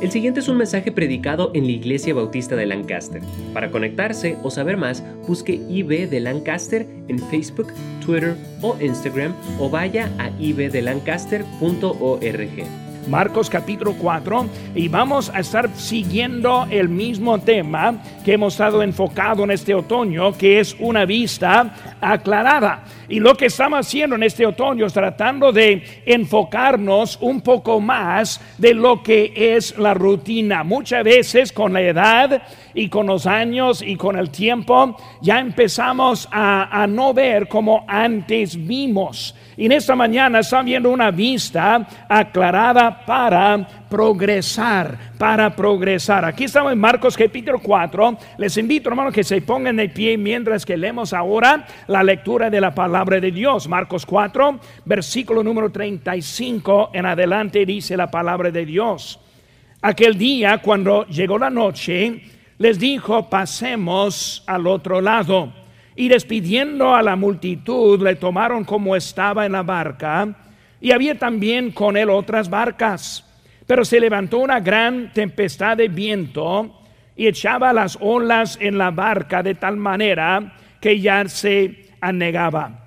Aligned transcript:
El 0.00 0.10
siguiente 0.10 0.40
es 0.40 0.48
un 0.48 0.56
mensaje 0.58 0.92
predicado 0.92 1.50
en 1.54 1.64
la 1.64 1.70
Iglesia 1.70 2.12
Bautista 2.12 2.54
de 2.54 2.66
Lancaster. 2.66 3.22
Para 3.54 3.70
conectarse 3.70 4.36
o 4.42 4.50
saber 4.50 4.76
más, 4.76 5.02
busque 5.26 5.54
IB 5.54 6.10
de 6.10 6.20
Lancaster 6.20 6.86
en 7.08 7.18
Facebook, 7.18 7.72
Twitter 8.04 8.36
o 8.60 8.76
Instagram 8.78 9.34
o 9.58 9.70
vaya 9.70 10.12
a 10.18 10.28
ibdelancaster.org. 10.38 12.85
Marcos 13.08 13.48
capítulo 13.48 13.94
4 13.98 14.46
y 14.74 14.88
vamos 14.88 15.30
a 15.32 15.40
estar 15.40 15.70
siguiendo 15.76 16.66
el 16.70 16.88
mismo 16.88 17.38
tema 17.38 18.02
que 18.24 18.32
hemos 18.32 18.54
estado 18.54 18.82
enfocado 18.82 19.44
en 19.44 19.52
este 19.52 19.74
otoño, 19.74 20.36
que 20.36 20.58
es 20.58 20.74
una 20.80 21.04
vista 21.04 21.96
aclarada. 22.00 22.84
Y 23.08 23.20
lo 23.20 23.36
que 23.36 23.46
estamos 23.46 23.86
haciendo 23.86 24.16
en 24.16 24.24
este 24.24 24.44
otoño 24.44 24.86
es 24.86 24.92
tratando 24.92 25.52
de 25.52 26.02
enfocarnos 26.04 27.18
un 27.20 27.40
poco 27.40 27.80
más 27.80 28.40
de 28.58 28.74
lo 28.74 29.02
que 29.02 29.32
es 29.36 29.78
la 29.78 29.94
rutina. 29.94 30.64
Muchas 30.64 31.04
veces 31.04 31.52
con 31.52 31.72
la 31.72 31.82
edad 31.82 32.42
y 32.74 32.88
con 32.88 33.06
los 33.06 33.26
años 33.26 33.82
y 33.82 33.96
con 33.96 34.18
el 34.18 34.30
tiempo 34.30 34.96
ya 35.22 35.38
empezamos 35.38 36.28
a, 36.32 36.82
a 36.82 36.86
no 36.88 37.14
ver 37.14 37.46
como 37.46 37.84
antes 37.86 38.66
vimos. 38.66 39.34
Y 39.58 39.64
en 39.64 39.72
esta 39.72 39.96
mañana 39.96 40.40
están 40.40 40.66
viendo 40.66 40.90
una 40.90 41.10
vista 41.10 41.86
aclarada 42.08 43.06
para 43.06 43.66
progresar, 43.88 44.98
para 45.16 45.56
progresar. 45.56 46.26
Aquí 46.26 46.44
estamos 46.44 46.74
en 46.74 46.78
Marcos 46.78 47.16
capítulo 47.16 47.58
4. 47.60 48.18
Les 48.36 48.54
invito, 48.58 48.90
hermanos, 48.90 49.14
que 49.14 49.24
se 49.24 49.40
pongan 49.40 49.76
de 49.76 49.88
pie 49.88 50.18
mientras 50.18 50.66
que 50.66 50.76
leemos 50.76 51.14
ahora 51.14 51.66
la 51.86 52.02
lectura 52.02 52.50
de 52.50 52.60
la 52.60 52.74
palabra 52.74 53.18
de 53.18 53.30
Dios. 53.30 53.66
Marcos 53.66 54.04
4, 54.04 54.60
versículo 54.84 55.42
número 55.42 55.70
35 55.70 56.90
en 56.92 57.06
adelante 57.06 57.64
dice 57.64 57.96
la 57.96 58.10
palabra 58.10 58.50
de 58.50 58.66
Dios. 58.66 59.18
Aquel 59.80 60.18
día, 60.18 60.58
cuando 60.58 61.06
llegó 61.06 61.38
la 61.38 61.48
noche, 61.48 62.20
les 62.58 62.78
dijo, 62.78 63.30
pasemos 63.30 64.44
al 64.46 64.66
otro 64.66 65.00
lado. 65.00 65.65
Y 65.96 66.08
despidiendo 66.08 66.94
a 66.94 67.02
la 67.02 67.16
multitud, 67.16 68.00
le 68.02 68.14
tomaron 68.16 68.64
como 68.64 68.94
estaba 68.94 69.46
en 69.46 69.52
la 69.52 69.62
barca, 69.62 70.28
y 70.80 70.92
había 70.92 71.18
también 71.18 71.72
con 71.72 71.96
él 71.96 72.10
otras 72.10 72.50
barcas. 72.50 73.24
Pero 73.66 73.84
se 73.84 73.98
levantó 73.98 74.38
una 74.38 74.60
gran 74.60 75.12
tempestad 75.12 75.76
de 75.78 75.88
viento 75.88 76.80
y 77.16 77.26
echaba 77.26 77.72
las 77.72 77.98
olas 78.00 78.58
en 78.60 78.78
la 78.78 78.90
barca 78.90 79.42
de 79.42 79.54
tal 79.54 79.76
manera 79.76 80.54
que 80.80 81.00
ya 81.00 81.26
se 81.28 81.88
anegaba. 82.00 82.86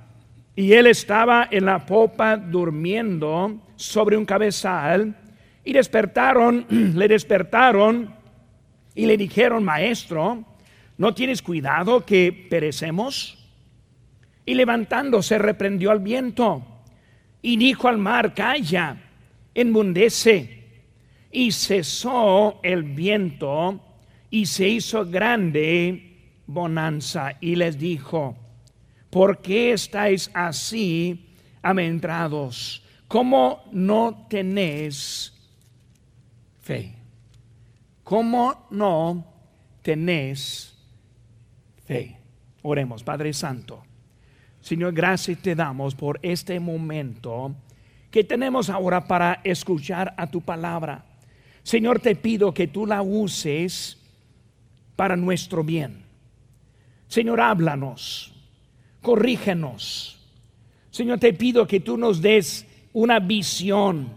Y 0.55 0.73
él 0.73 0.87
estaba 0.87 1.47
en 1.49 1.65
la 1.65 1.85
popa 1.85 2.37
durmiendo 2.37 3.59
sobre 3.75 4.17
un 4.17 4.25
cabezal 4.25 5.15
y 5.63 5.73
despertaron, 5.73 6.65
le 6.69 7.07
despertaron 7.07 8.13
y 8.93 9.05
le 9.05 9.17
dijeron, 9.17 9.63
maestro, 9.63 10.45
¿No 10.99 11.13
tienes 11.13 11.41
cuidado 11.41 12.05
que 12.05 12.33
perecemos? 12.49 13.37
Y 14.45 14.53
levantándose 14.53 15.37
reprendió 15.37 15.91
al 15.91 15.99
viento 15.99 16.61
y 17.41 17.55
dijo 17.55 17.87
al 17.87 17.97
mar, 17.97 18.33
calla, 18.33 18.97
enmundece. 19.53 20.57
Y 21.31 21.53
cesó 21.53 22.59
el 22.63 22.83
viento 22.83 23.79
y 24.29 24.45
se 24.45 24.67
hizo 24.67 25.05
grande 25.05 26.17
bonanza. 26.45 27.37
Y 27.39 27.55
les 27.55 27.79
dijo, 27.79 28.35
¿por 29.09 29.41
qué 29.41 29.71
estáis 29.71 30.29
así 30.33 31.33
amentrados? 31.61 32.83
¿Cómo 33.07 33.63
no 33.71 34.27
tenéis 34.29 35.33
fe? 36.59 36.93
¿Cómo 38.03 38.67
no 38.69 39.25
tenéis 39.81 40.75
Oremos, 42.61 43.03
Padre 43.03 43.33
Santo. 43.33 43.83
Señor, 44.61 44.93
gracias 44.93 45.39
te 45.39 45.55
damos 45.55 45.95
por 45.95 46.19
este 46.21 46.59
momento 46.59 47.55
que 48.11 48.23
tenemos 48.23 48.69
ahora 48.69 49.07
para 49.07 49.41
escuchar 49.43 50.13
a 50.17 50.27
tu 50.27 50.41
palabra. 50.41 51.05
Señor, 51.63 51.99
te 51.99 52.15
pido 52.15 52.53
que 52.53 52.67
tú 52.67 52.85
la 52.85 53.01
uses 53.01 53.97
para 54.95 55.15
nuestro 55.15 55.63
bien. 55.63 56.03
Señor, 57.07 57.39
háblanos, 57.39 58.33
corrígenos. 59.01 60.19
Señor, 60.91 61.19
te 61.19 61.33
pido 61.33 61.65
que 61.67 61.79
tú 61.79 61.97
nos 61.97 62.21
des 62.21 62.67
una 62.93 63.19
visión 63.19 64.09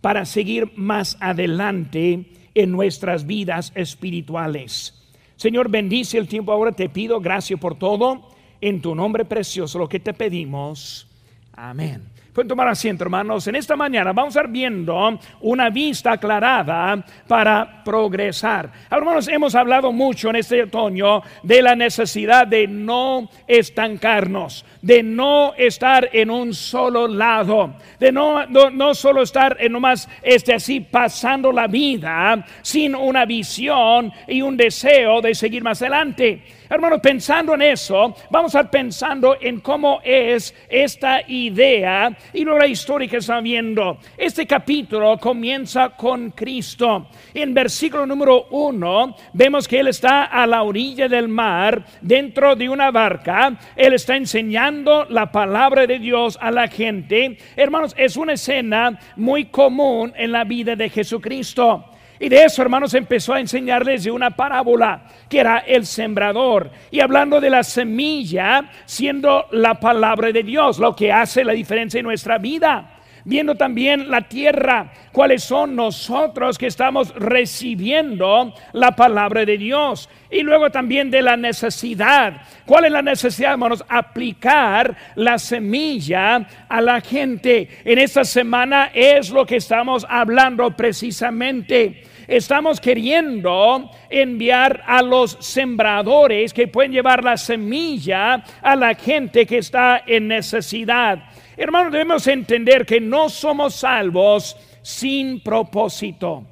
para 0.00 0.24
seguir 0.24 0.72
más 0.76 1.16
adelante 1.20 2.24
en 2.54 2.70
nuestras 2.70 3.26
vidas 3.26 3.72
espirituales. 3.74 5.01
Señor, 5.42 5.68
bendice 5.68 6.18
el 6.18 6.28
tiempo 6.28 6.52
ahora. 6.52 6.70
Te 6.70 6.88
pido 6.88 7.20
gracias 7.20 7.58
por 7.58 7.74
todo. 7.74 8.28
En 8.60 8.80
tu 8.80 8.94
nombre 8.94 9.24
precioso, 9.24 9.76
lo 9.76 9.88
que 9.88 9.98
te 9.98 10.14
pedimos. 10.14 11.08
Amén. 11.52 12.11
Pueden 12.32 12.48
tomar 12.48 12.66
asiento, 12.68 13.04
hermanos. 13.04 13.46
En 13.46 13.56
esta 13.56 13.76
mañana 13.76 14.14
vamos 14.14 14.34
a 14.34 14.40
estar 14.40 14.50
viendo 14.50 15.18
una 15.42 15.68
vista 15.68 16.12
aclarada 16.12 17.04
para 17.28 17.84
progresar. 17.84 18.70
Hermanos, 18.90 19.28
hemos 19.28 19.54
hablado 19.54 19.92
mucho 19.92 20.30
en 20.30 20.36
este 20.36 20.62
otoño 20.62 21.22
de 21.42 21.60
la 21.60 21.76
necesidad 21.76 22.46
de 22.46 22.66
no 22.66 23.28
estancarnos, 23.46 24.64
de 24.80 25.02
no 25.02 25.52
estar 25.58 26.08
en 26.10 26.30
un 26.30 26.54
solo 26.54 27.06
lado, 27.06 27.74
de 28.00 28.10
no, 28.10 28.46
no, 28.46 28.94
solo 28.94 29.20
estar 29.20 29.58
en 29.60 29.72
nomás 29.72 30.08
este 30.22 30.54
así 30.54 30.80
pasando 30.80 31.52
la 31.52 31.66
vida 31.66 32.46
sin 32.62 32.94
una 32.94 33.26
visión 33.26 34.10
y 34.26 34.40
un 34.40 34.56
deseo 34.56 35.20
de 35.20 35.34
seguir 35.34 35.62
más 35.62 35.82
adelante. 35.82 36.42
Hermanos, 36.70 37.00
pensando 37.02 37.52
en 37.52 37.60
eso, 37.60 38.16
vamos 38.30 38.54
a 38.54 38.60
estar 38.60 38.70
pensando 38.70 39.36
en 39.38 39.60
cómo 39.60 40.00
es 40.02 40.54
esta 40.70 41.20
idea 41.28 42.16
y 42.32 42.44
la 42.44 42.66
historia 42.66 43.08
que 43.08 43.18
está 43.18 43.40
viendo. 43.40 43.98
Este 44.16 44.46
capítulo 44.46 45.18
comienza 45.18 45.90
con 45.90 46.30
Cristo. 46.30 47.08
En 47.34 47.54
versículo 47.54 48.06
número 48.06 48.46
uno 48.50 49.16
vemos 49.32 49.66
que 49.66 49.80
Él 49.80 49.88
está 49.88 50.24
a 50.24 50.46
la 50.46 50.62
orilla 50.62 51.08
del 51.08 51.28
mar, 51.28 51.84
dentro 52.00 52.54
de 52.56 52.68
una 52.68 52.90
barca. 52.90 53.56
Él 53.76 53.94
está 53.94 54.16
enseñando 54.16 55.06
la 55.06 55.30
palabra 55.30 55.86
de 55.86 55.98
Dios 55.98 56.38
a 56.40 56.50
la 56.50 56.68
gente. 56.68 57.38
Hermanos, 57.56 57.94
es 57.96 58.16
una 58.16 58.34
escena 58.34 58.98
muy 59.16 59.46
común 59.46 60.12
en 60.16 60.32
la 60.32 60.44
vida 60.44 60.76
de 60.76 60.88
Jesucristo. 60.88 61.91
Y 62.22 62.28
de 62.28 62.44
eso, 62.44 62.62
hermanos, 62.62 62.94
empezó 62.94 63.34
a 63.34 63.40
enseñarles 63.40 64.04
de 64.04 64.12
una 64.12 64.30
parábola 64.30 65.02
que 65.28 65.40
era 65.40 65.58
el 65.58 65.84
sembrador. 65.84 66.70
Y 66.92 67.00
hablando 67.00 67.40
de 67.40 67.50
la 67.50 67.64
semilla, 67.64 68.70
siendo 68.84 69.46
la 69.50 69.80
palabra 69.80 70.30
de 70.30 70.44
Dios, 70.44 70.78
lo 70.78 70.94
que 70.94 71.10
hace 71.10 71.42
la 71.42 71.52
diferencia 71.52 71.98
en 71.98 72.06
nuestra 72.06 72.38
vida 72.38 73.00
viendo 73.24 73.54
también 73.54 74.10
la 74.10 74.22
tierra, 74.22 74.92
cuáles 75.12 75.44
son 75.44 75.76
nosotros 75.76 76.58
que 76.58 76.66
estamos 76.66 77.14
recibiendo 77.14 78.52
la 78.72 78.92
palabra 78.92 79.44
de 79.44 79.58
Dios. 79.58 80.08
Y 80.30 80.42
luego 80.42 80.70
también 80.70 81.10
de 81.10 81.22
la 81.22 81.36
necesidad. 81.36 82.42
¿Cuál 82.66 82.86
es 82.86 82.92
la 82.92 83.02
necesidad, 83.02 83.52
hermanos? 83.52 83.84
Aplicar 83.88 84.96
la 85.14 85.38
semilla 85.38 86.46
a 86.68 86.80
la 86.80 87.00
gente. 87.00 87.68
En 87.84 87.98
esta 87.98 88.24
semana 88.24 88.90
es 88.92 89.30
lo 89.30 89.46
que 89.46 89.56
estamos 89.56 90.06
hablando 90.08 90.70
precisamente 90.76 92.11
estamos 92.26 92.80
queriendo 92.80 93.90
enviar 94.10 94.82
a 94.86 95.02
los 95.02 95.36
sembradores 95.40 96.52
que 96.52 96.68
pueden 96.68 96.92
llevar 96.92 97.22
la 97.24 97.36
semilla 97.36 98.42
a 98.60 98.76
la 98.76 98.94
gente 98.94 99.46
que 99.46 99.58
está 99.58 100.02
en 100.06 100.28
necesidad. 100.28 101.24
Hermanos, 101.56 101.92
debemos 101.92 102.26
entender 102.26 102.86
que 102.86 103.00
no 103.00 103.28
somos 103.28 103.74
salvos 103.74 104.56
sin 104.82 105.40
propósito. 105.40 106.44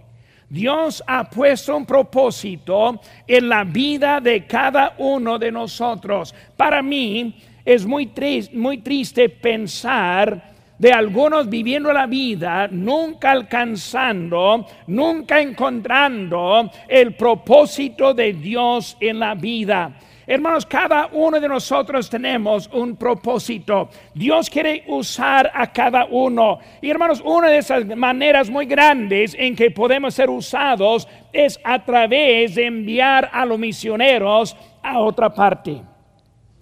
Dios 0.48 1.02
ha 1.06 1.30
puesto 1.30 1.76
un 1.76 1.86
propósito 1.86 3.00
en 3.26 3.48
la 3.48 3.62
vida 3.62 4.20
de 4.20 4.46
cada 4.46 4.94
uno 4.98 5.38
de 5.38 5.52
nosotros. 5.52 6.34
Para 6.56 6.82
mí 6.82 7.36
es 7.64 7.86
muy 7.86 8.06
triste, 8.06 8.56
muy 8.56 8.78
triste 8.78 9.28
pensar 9.28 10.49
de 10.80 10.92
algunos 10.92 11.50
viviendo 11.50 11.92
la 11.92 12.06
vida, 12.06 12.66
nunca 12.70 13.32
alcanzando, 13.32 14.66
nunca 14.86 15.38
encontrando 15.38 16.70
el 16.88 17.14
propósito 17.14 18.14
de 18.14 18.32
Dios 18.32 18.96
en 18.98 19.18
la 19.20 19.34
vida. 19.34 19.92
Hermanos, 20.26 20.64
cada 20.64 21.08
uno 21.12 21.38
de 21.38 21.48
nosotros 21.48 22.08
tenemos 22.08 22.70
un 22.72 22.96
propósito. 22.96 23.90
Dios 24.14 24.48
quiere 24.48 24.84
usar 24.86 25.50
a 25.52 25.70
cada 25.70 26.06
uno. 26.06 26.60
Y 26.80 26.88
hermanos, 26.88 27.20
una 27.26 27.48
de 27.50 27.58
esas 27.58 27.84
maneras 27.84 28.48
muy 28.48 28.64
grandes 28.64 29.36
en 29.38 29.54
que 29.54 29.70
podemos 29.70 30.14
ser 30.14 30.30
usados 30.30 31.06
es 31.30 31.60
a 31.62 31.84
través 31.84 32.54
de 32.54 32.64
enviar 32.64 33.28
a 33.30 33.44
los 33.44 33.58
misioneros 33.58 34.56
a 34.82 34.98
otra 35.00 35.28
parte. 35.34 35.82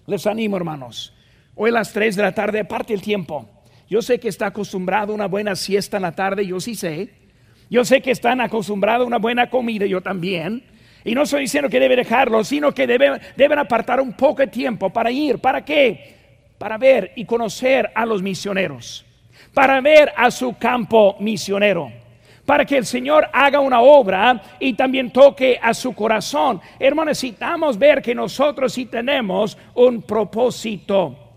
Les 0.06 0.26
animo, 0.26 0.56
hermanos. 0.56 1.14
Hoy 1.54 1.70
a 1.70 1.74
las 1.74 1.92
3 1.92 2.16
de 2.16 2.22
la 2.22 2.32
tarde, 2.32 2.64
parte 2.64 2.94
el 2.94 3.02
tiempo 3.02 3.57
yo 3.88 4.02
sé 4.02 4.20
que 4.20 4.28
está 4.28 4.46
acostumbrado 4.46 5.12
a 5.12 5.14
una 5.14 5.26
buena 5.26 5.56
siesta 5.56 5.96
en 5.96 6.02
la 6.02 6.12
tarde, 6.12 6.46
yo 6.46 6.60
sí 6.60 6.74
sé. 6.74 7.08
Yo 7.70 7.84
sé 7.84 8.00
que 8.00 8.10
están 8.10 8.40
acostumbrados 8.40 9.04
a 9.04 9.06
una 9.06 9.18
buena 9.18 9.48
comida, 9.48 9.86
yo 9.86 10.02
también. 10.02 10.62
Y 11.04 11.14
no 11.14 11.22
estoy 11.22 11.42
diciendo 11.42 11.70
que 11.70 11.80
debe 11.80 11.96
dejarlo, 11.96 12.44
sino 12.44 12.72
que 12.72 12.86
deben, 12.86 13.20
deben 13.36 13.58
apartar 13.58 14.00
un 14.00 14.12
poco 14.12 14.42
de 14.42 14.48
tiempo 14.48 14.90
para 14.90 15.10
ir. 15.10 15.38
¿Para 15.38 15.64
qué? 15.64 16.16
Para 16.58 16.76
ver 16.76 17.12
y 17.16 17.24
conocer 17.24 17.90
a 17.94 18.04
los 18.04 18.22
misioneros. 18.22 19.06
Para 19.54 19.80
ver 19.80 20.12
a 20.16 20.30
su 20.30 20.56
campo 20.58 21.16
misionero 21.20 21.90
para 22.48 22.64
que 22.64 22.78
el 22.78 22.86
Señor 22.86 23.28
haga 23.30 23.60
una 23.60 23.82
obra 23.82 24.40
y 24.58 24.72
también 24.72 25.10
toque 25.10 25.60
a 25.60 25.74
su 25.74 25.94
corazón. 25.94 26.62
Hermanos, 26.78 27.10
necesitamos 27.10 27.78
ver 27.78 28.00
que 28.00 28.14
nosotros 28.14 28.72
sí 28.72 28.86
tenemos 28.86 29.58
un 29.74 30.00
propósito. 30.00 31.27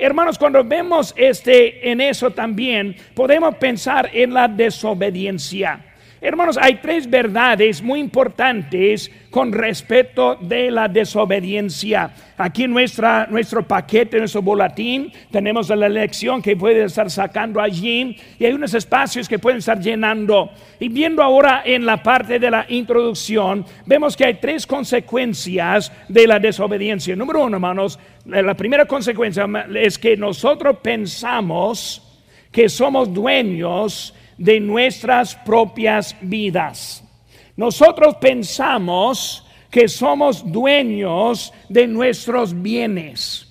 Hermanos, 0.00 0.38
cuando 0.38 0.64
vemos 0.64 1.12
este 1.14 1.90
en 1.90 2.00
eso 2.00 2.30
también, 2.30 2.96
podemos 3.14 3.54
pensar 3.56 4.08
en 4.14 4.32
la 4.32 4.48
desobediencia. 4.48 5.89
Hermanos, 6.22 6.58
hay 6.60 6.74
tres 6.82 7.08
verdades 7.08 7.80
muy 7.80 7.98
importantes 7.98 9.10
con 9.30 9.50
respecto 9.52 10.36
de 10.38 10.70
la 10.70 10.86
desobediencia. 10.86 12.10
Aquí 12.36 12.64
en 12.64 12.72
nuestra, 12.72 13.26
nuestro 13.30 13.66
paquete, 13.66 14.18
nuestro 14.18 14.42
boletín, 14.42 15.10
tenemos 15.30 15.70
la 15.70 15.88
lección 15.88 16.42
que 16.42 16.58
puede 16.58 16.84
estar 16.84 17.10
sacando 17.10 17.58
allí 17.58 18.18
y 18.38 18.44
hay 18.44 18.52
unos 18.52 18.74
espacios 18.74 19.26
que 19.30 19.38
pueden 19.38 19.60
estar 19.60 19.80
llenando. 19.80 20.50
Y 20.78 20.90
viendo 20.90 21.22
ahora 21.22 21.62
en 21.64 21.86
la 21.86 22.02
parte 22.02 22.38
de 22.38 22.50
la 22.50 22.66
introducción, 22.68 23.64
vemos 23.86 24.14
que 24.14 24.26
hay 24.26 24.34
tres 24.34 24.66
consecuencias 24.66 25.90
de 26.06 26.26
la 26.26 26.38
desobediencia. 26.38 27.16
Número 27.16 27.42
uno, 27.44 27.56
hermanos, 27.56 27.98
la 28.26 28.54
primera 28.54 28.84
consecuencia 28.84 29.46
es 29.74 29.98
que 29.98 30.18
nosotros 30.18 30.76
pensamos 30.82 32.06
que 32.52 32.68
somos 32.68 33.10
dueños 33.10 34.14
de 34.40 34.58
nuestras 34.58 35.36
propias 35.36 36.16
vidas. 36.22 37.04
Nosotros 37.56 38.16
pensamos 38.18 39.46
que 39.70 39.86
somos 39.86 40.50
dueños 40.50 41.52
de 41.68 41.86
nuestros 41.86 42.60
bienes. 42.60 43.46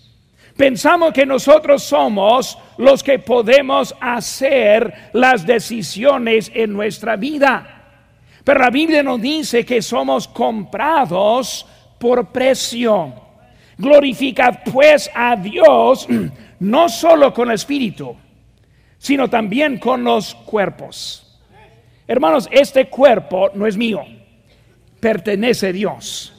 Pensamos 0.57 1.13
que 1.13 1.27
nosotros 1.27 1.83
somos 1.83 2.57
los 2.77 3.03
que 3.03 3.19
podemos 3.19 3.95
hacer 4.01 5.11
las 5.13 5.45
decisiones 5.45 6.51
en 6.55 6.73
nuestra 6.73 7.15
vida. 7.15 7.83
Pero 8.43 8.59
la 8.59 8.71
Biblia 8.71 9.03
nos 9.03 9.21
dice 9.21 9.63
que 9.63 9.83
somos 9.83 10.27
comprados 10.27 11.67
por 11.99 12.31
precio. 12.31 13.13
Glorificad 13.77 14.61
pues 14.71 15.09
a 15.13 15.35
Dios 15.35 16.07
no 16.59 16.89
solo 16.89 17.31
con 17.31 17.49
el 17.49 17.55
Espíritu, 17.55 18.17
sino 18.99 19.27
también 19.29 19.79
con 19.79 20.03
los 20.03 20.35
cuerpos. 20.35 21.25
Hermanos, 22.07 22.47
este 22.51 22.87
cuerpo 22.87 23.49
no 23.55 23.65
es 23.65 23.75
mío, 23.75 24.03
pertenece 24.99 25.67
a 25.67 25.73
Dios. 25.73 26.35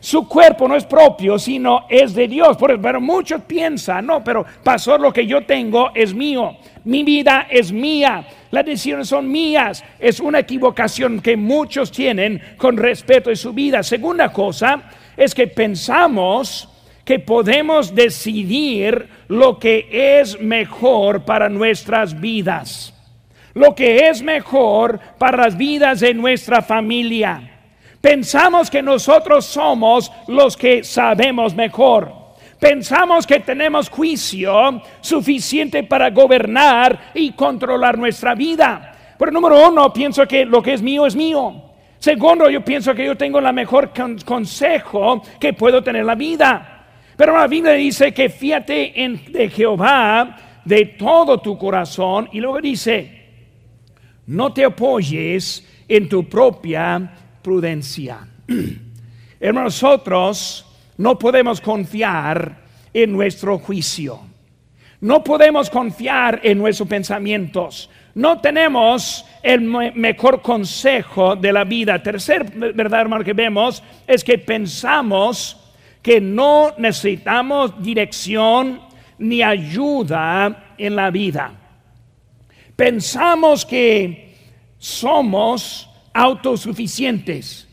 Su 0.00 0.28
cuerpo 0.28 0.68
no 0.68 0.76
es 0.76 0.84
propio, 0.84 1.38
sino 1.38 1.86
es 1.88 2.14
de 2.14 2.28
Dios. 2.28 2.56
Pero 2.58 3.00
muchos 3.00 3.42
piensan, 3.42 4.06
no, 4.06 4.22
pero 4.22 4.44
pastor, 4.62 5.00
lo 5.00 5.12
que 5.12 5.26
yo 5.26 5.44
tengo 5.44 5.90
es 5.94 6.14
mío. 6.14 6.56
Mi 6.84 7.02
vida 7.02 7.48
es 7.50 7.72
mía. 7.72 8.24
Las 8.50 8.64
decisiones 8.64 9.08
son 9.08 9.28
mías. 9.28 9.84
Es 9.98 10.20
una 10.20 10.38
equivocación 10.38 11.20
que 11.20 11.36
muchos 11.36 11.90
tienen 11.90 12.40
con 12.56 12.76
respecto 12.76 13.30
a 13.30 13.36
su 13.36 13.52
vida. 13.52 13.82
Segunda 13.82 14.32
cosa 14.32 14.84
es 15.16 15.34
que 15.34 15.48
pensamos 15.48 16.68
que 17.08 17.18
podemos 17.18 17.94
decidir 17.94 19.08
lo 19.28 19.58
que 19.58 19.88
es 20.20 20.38
mejor 20.38 21.24
para 21.24 21.48
nuestras 21.48 22.20
vidas, 22.20 22.92
lo 23.54 23.74
que 23.74 24.10
es 24.10 24.20
mejor 24.20 25.00
para 25.16 25.44
las 25.44 25.56
vidas 25.56 26.00
de 26.00 26.12
nuestra 26.12 26.60
familia. 26.60 27.60
Pensamos 27.98 28.68
que 28.68 28.82
nosotros 28.82 29.46
somos 29.46 30.12
los 30.26 30.54
que 30.54 30.84
sabemos 30.84 31.54
mejor. 31.54 32.12
Pensamos 32.60 33.26
que 33.26 33.40
tenemos 33.40 33.88
juicio 33.88 34.82
suficiente 35.00 35.84
para 35.84 36.10
gobernar 36.10 37.12
y 37.14 37.32
controlar 37.32 37.96
nuestra 37.96 38.34
vida. 38.34 39.14
Pero 39.18 39.32
número 39.32 39.66
uno, 39.66 39.90
pienso 39.94 40.28
que 40.28 40.44
lo 40.44 40.62
que 40.62 40.74
es 40.74 40.82
mío 40.82 41.06
es 41.06 41.16
mío. 41.16 41.54
Segundo, 41.98 42.50
yo 42.50 42.62
pienso 42.62 42.94
que 42.94 43.06
yo 43.06 43.16
tengo 43.16 43.40
la 43.40 43.52
mejor 43.52 43.92
consejo 44.26 45.22
que 45.40 45.54
puedo 45.54 45.82
tener 45.82 46.02
en 46.02 46.06
la 46.06 46.14
vida. 46.14 46.74
Pero 47.18 47.36
la 47.36 47.48
Biblia 47.48 47.72
dice 47.72 48.14
que 48.14 48.28
fíjate 48.28 49.02
en 49.02 49.32
de 49.32 49.50
Jehová 49.50 50.36
de 50.64 50.84
todo 50.96 51.40
tu 51.40 51.58
corazón 51.58 52.28
y 52.30 52.38
luego 52.38 52.60
dice, 52.60 53.26
no 54.28 54.52
te 54.52 54.64
apoyes 54.64 55.66
en 55.88 56.08
tu 56.08 56.28
propia 56.28 57.12
prudencia. 57.42 58.20
Hermanos, 59.40 59.82
nosotros 59.82 60.64
no 60.96 61.18
podemos 61.18 61.60
confiar 61.60 62.56
en 62.94 63.10
nuestro 63.10 63.58
juicio. 63.58 64.20
No 65.00 65.24
podemos 65.24 65.70
confiar 65.70 66.38
en 66.44 66.56
nuestros 66.58 66.88
pensamientos. 66.88 67.90
No 68.14 68.40
tenemos 68.40 69.24
el 69.42 69.62
mejor 69.62 70.40
consejo 70.40 71.34
de 71.34 71.52
la 71.52 71.64
vida. 71.64 72.00
Tercer 72.00 72.48
verdad, 72.52 73.00
hermano, 73.00 73.24
que 73.24 73.32
vemos 73.32 73.82
es 74.06 74.22
que 74.22 74.38
pensamos 74.38 75.57
que 76.08 76.22
no 76.22 76.72
necesitamos 76.78 77.82
dirección 77.82 78.80
ni 79.18 79.42
ayuda 79.42 80.72
en 80.78 80.96
la 80.96 81.10
vida. 81.10 81.52
Pensamos 82.74 83.66
que 83.66 84.34
somos 84.78 85.86
autosuficientes. 86.14 87.68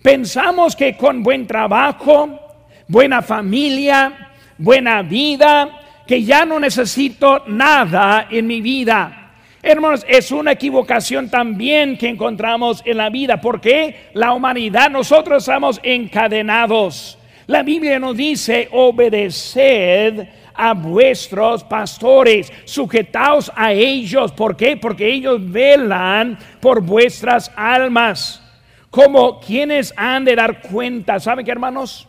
Pensamos 0.00 0.76
que 0.76 0.96
con 0.96 1.20
buen 1.24 1.48
trabajo, 1.48 2.38
buena 2.86 3.22
familia, 3.22 4.30
buena 4.56 5.02
vida, 5.02 5.80
que 6.06 6.22
ya 6.22 6.44
no 6.44 6.60
necesito 6.60 7.42
nada 7.48 8.28
en 8.30 8.46
mi 8.46 8.60
vida. 8.60 9.32
Hermanos, 9.60 10.06
es 10.08 10.30
una 10.30 10.52
equivocación 10.52 11.28
también 11.28 11.98
que 11.98 12.08
encontramos 12.08 12.82
en 12.84 12.98
la 12.98 13.10
vida, 13.10 13.40
porque 13.40 14.10
la 14.14 14.32
humanidad, 14.32 14.90
nosotros 14.90 15.42
estamos 15.42 15.80
encadenados 15.82 17.18
la 17.48 17.62
Biblia 17.62 17.98
nos 17.98 18.14
dice, 18.14 18.68
obedeced 18.72 20.28
a 20.54 20.74
vuestros 20.74 21.64
pastores, 21.64 22.52
sujetaos 22.66 23.50
a 23.56 23.72
ellos. 23.72 24.32
¿Por 24.32 24.54
qué? 24.54 24.76
Porque 24.76 25.10
ellos 25.10 25.40
velan 25.50 26.38
por 26.60 26.82
vuestras 26.82 27.50
almas. 27.56 28.42
Como 28.90 29.40
quienes 29.40 29.94
han 29.96 30.26
de 30.26 30.36
dar 30.36 30.60
cuenta. 30.60 31.18
¿Saben 31.20 31.46
qué, 31.46 31.50
hermanos? 31.50 32.06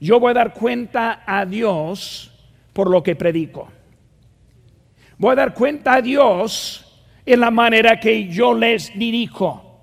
Yo 0.00 0.20
voy 0.20 0.32
a 0.32 0.34
dar 0.34 0.52
cuenta 0.52 1.22
a 1.24 1.46
Dios 1.46 2.30
por 2.74 2.90
lo 2.90 3.02
que 3.02 3.16
predico. 3.16 3.68
Voy 5.16 5.32
a 5.32 5.36
dar 5.36 5.54
cuenta 5.54 5.94
a 5.94 6.02
Dios 6.02 7.02
en 7.24 7.40
la 7.40 7.50
manera 7.50 7.98
que 7.98 8.28
yo 8.28 8.52
les 8.52 8.92
dirijo. 8.98 9.80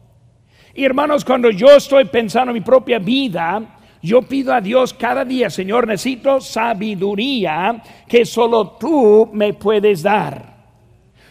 Y 0.76 0.86
hermanos, 0.86 1.26
cuando 1.26 1.50
yo 1.50 1.72
estoy 1.72 2.06
pensando 2.06 2.52
en 2.52 2.56
mi 2.56 2.62
propia 2.62 3.00
vida, 3.00 3.80
yo 4.02 4.24
pido 4.24 4.54
a 4.54 4.62
Dios 4.62 4.94
cada 4.94 5.24
día, 5.24 5.50
Señor, 5.50 5.88
necesito 5.88 6.42
sabiduría 6.42 7.82
que 8.08 8.26
solo 8.26 8.72
tú 8.72 9.30
me 9.32 9.54
puedes 9.54 10.02
dar. 10.02 10.52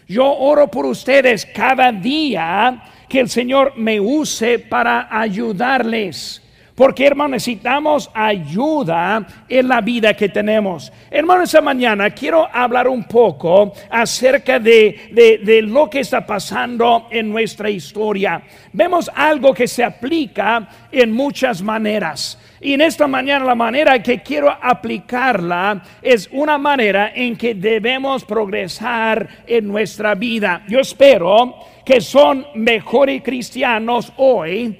Yo 0.06 0.26
oro 0.32 0.68
por 0.68 0.86
ustedes 0.86 1.46
cada 1.46 1.92
día 1.92 2.82
que 3.08 3.20
el 3.20 3.28
Señor 3.28 3.74
me 3.76 4.00
use 4.00 4.58
para 4.58 5.08
ayudarles. 5.10 6.42
Porque 6.80 7.06
hermano, 7.06 7.32
necesitamos 7.32 8.10
ayuda 8.14 9.26
en 9.48 9.68
la 9.68 9.82
vida 9.82 10.14
que 10.14 10.30
tenemos. 10.30 10.90
Hermano, 11.10 11.42
esta 11.42 11.60
mañana 11.60 12.08
quiero 12.08 12.48
hablar 12.50 12.88
un 12.88 13.04
poco 13.04 13.74
acerca 13.90 14.58
de, 14.58 15.38
de, 15.44 15.60
lo 15.60 15.90
que 15.90 16.00
está 16.00 16.24
pasando 16.24 17.08
en 17.10 17.28
nuestra 17.28 17.68
historia. 17.68 18.42
Vemos 18.72 19.10
algo 19.14 19.52
que 19.52 19.68
se 19.68 19.84
aplica 19.84 20.66
en 20.90 21.12
muchas 21.12 21.60
maneras. 21.60 22.39
Y 22.62 22.74
en 22.74 22.82
esta 22.82 23.06
mañana 23.06 23.46
la 23.46 23.54
manera 23.54 24.02
que 24.02 24.22
quiero 24.22 24.50
aplicarla 24.50 25.82
es 26.02 26.28
una 26.30 26.58
manera 26.58 27.12
en 27.14 27.36
que 27.36 27.54
debemos 27.54 28.24
progresar 28.24 29.44
en 29.46 29.66
nuestra 29.66 30.14
vida. 30.14 30.62
Yo 30.68 30.80
espero 30.80 31.54
que 31.86 32.02
son 32.02 32.46
mejores 32.54 33.22
cristianos 33.22 34.12
hoy 34.18 34.78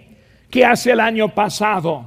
que 0.51 0.65
hace 0.65 0.93
el 0.93 1.01
año 1.01 1.29
pasado. 1.29 2.05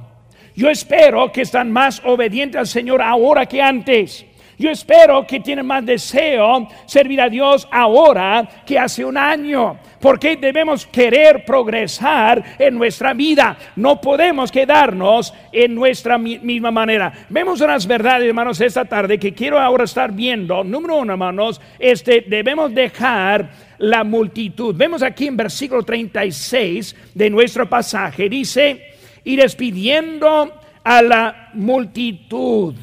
Yo 0.54 0.70
espero 0.70 1.32
que 1.32 1.42
están 1.42 1.72
más 1.72 2.00
obedientes 2.04 2.58
al 2.58 2.68
Señor 2.68 3.02
ahora 3.02 3.46
que 3.46 3.60
antes. 3.60 4.24
Yo 4.58 4.70
espero 4.70 5.26
que 5.26 5.40
tienen 5.40 5.66
más 5.66 5.84
deseo 5.84 6.68
servir 6.86 7.20
a 7.20 7.28
Dios 7.28 7.66
ahora 7.70 8.48
que 8.64 8.78
hace 8.78 9.04
un 9.04 9.16
año, 9.16 9.78
porque 10.00 10.36
debemos 10.36 10.86
querer 10.86 11.44
progresar 11.44 12.42
en 12.58 12.76
nuestra 12.76 13.14
vida. 13.14 13.56
No 13.76 14.00
podemos 14.00 14.52
quedarnos 14.52 15.34
en 15.50 15.74
nuestra 15.74 16.18
misma 16.18 16.70
manera. 16.70 17.12
Vemos 17.28 17.60
unas 17.60 17.86
verdades, 17.86 18.28
hermanos, 18.28 18.60
esta 18.60 18.84
tarde 18.84 19.18
que 19.18 19.34
quiero 19.34 19.58
ahora 19.58 19.84
estar 19.84 20.12
viendo. 20.12 20.62
Número 20.62 20.98
uno, 20.98 21.12
hermanos, 21.14 21.60
este, 21.78 22.24
debemos 22.26 22.72
dejar 22.72 23.50
la 23.78 24.04
multitud. 24.04 24.74
Vemos 24.76 25.02
aquí 25.02 25.26
en 25.26 25.36
versículo 25.36 25.82
36 25.82 26.94
de 27.14 27.30
nuestro 27.30 27.68
pasaje, 27.68 28.28
dice, 28.28 28.94
y 29.24 29.36
despidiendo 29.36 30.52
a 30.84 31.02
la 31.02 31.50
multitud 31.54 32.74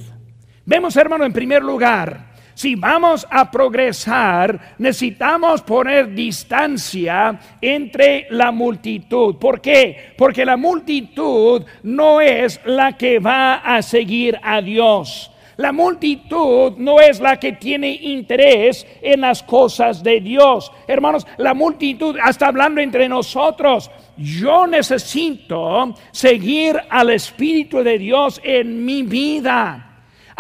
Vemos, 0.65 0.96
hermano, 0.96 1.25
en 1.25 1.34
primer 1.34 1.63
lugar, 1.63 2.32
si 2.53 2.75
vamos 2.75 3.25
a 3.30 3.50
progresar, 3.50 4.75
necesitamos 4.77 5.62
poner 5.63 6.13
distancia 6.13 7.39
entre 7.60 8.27
la 8.30 8.51
multitud. 8.51 9.38
¿Por 9.38 9.60
qué? 9.62 10.13
Porque 10.15 10.46
la 10.46 10.58
multitud 10.58 11.63
no 11.84 12.22
es 12.22 12.60
la 12.65 12.96
que 12.98 13.18
va 13.18 13.56
a 13.56 13.82
seguir 13.82 14.39
a 14.44 14.62
Dios. 14.62 15.32
La 15.58 15.72
multitud 15.72 16.74
no 16.77 17.00
es 17.00 17.20
la 17.20 17.39
que 17.39 17.53
tiene 17.53 17.91
interés 17.91 18.86
en 19.01 19.22
las 19.22 19.44
cosas 19.44 20.03
de 20.03 20.20
Dios. 20.20 20.72
Hermanos, 20.88 21.25
la 21.38 21.53
multitud 21.53 22.15
está 22.27 22.48
hablando 22.48 22.82
entre 22.82 23.10
nosotros. 23.10 23.89
Yo 24.18 24.68
necesito 24.68 25.96
seguir 26.12 26.80
al 26.89 27.10
Espíritu 27.10 27.84
de 27.84 27.98
Dios 27.98 28.39
en 28.44 28.86
mi 28.86 29.03
vida 29.03 29.90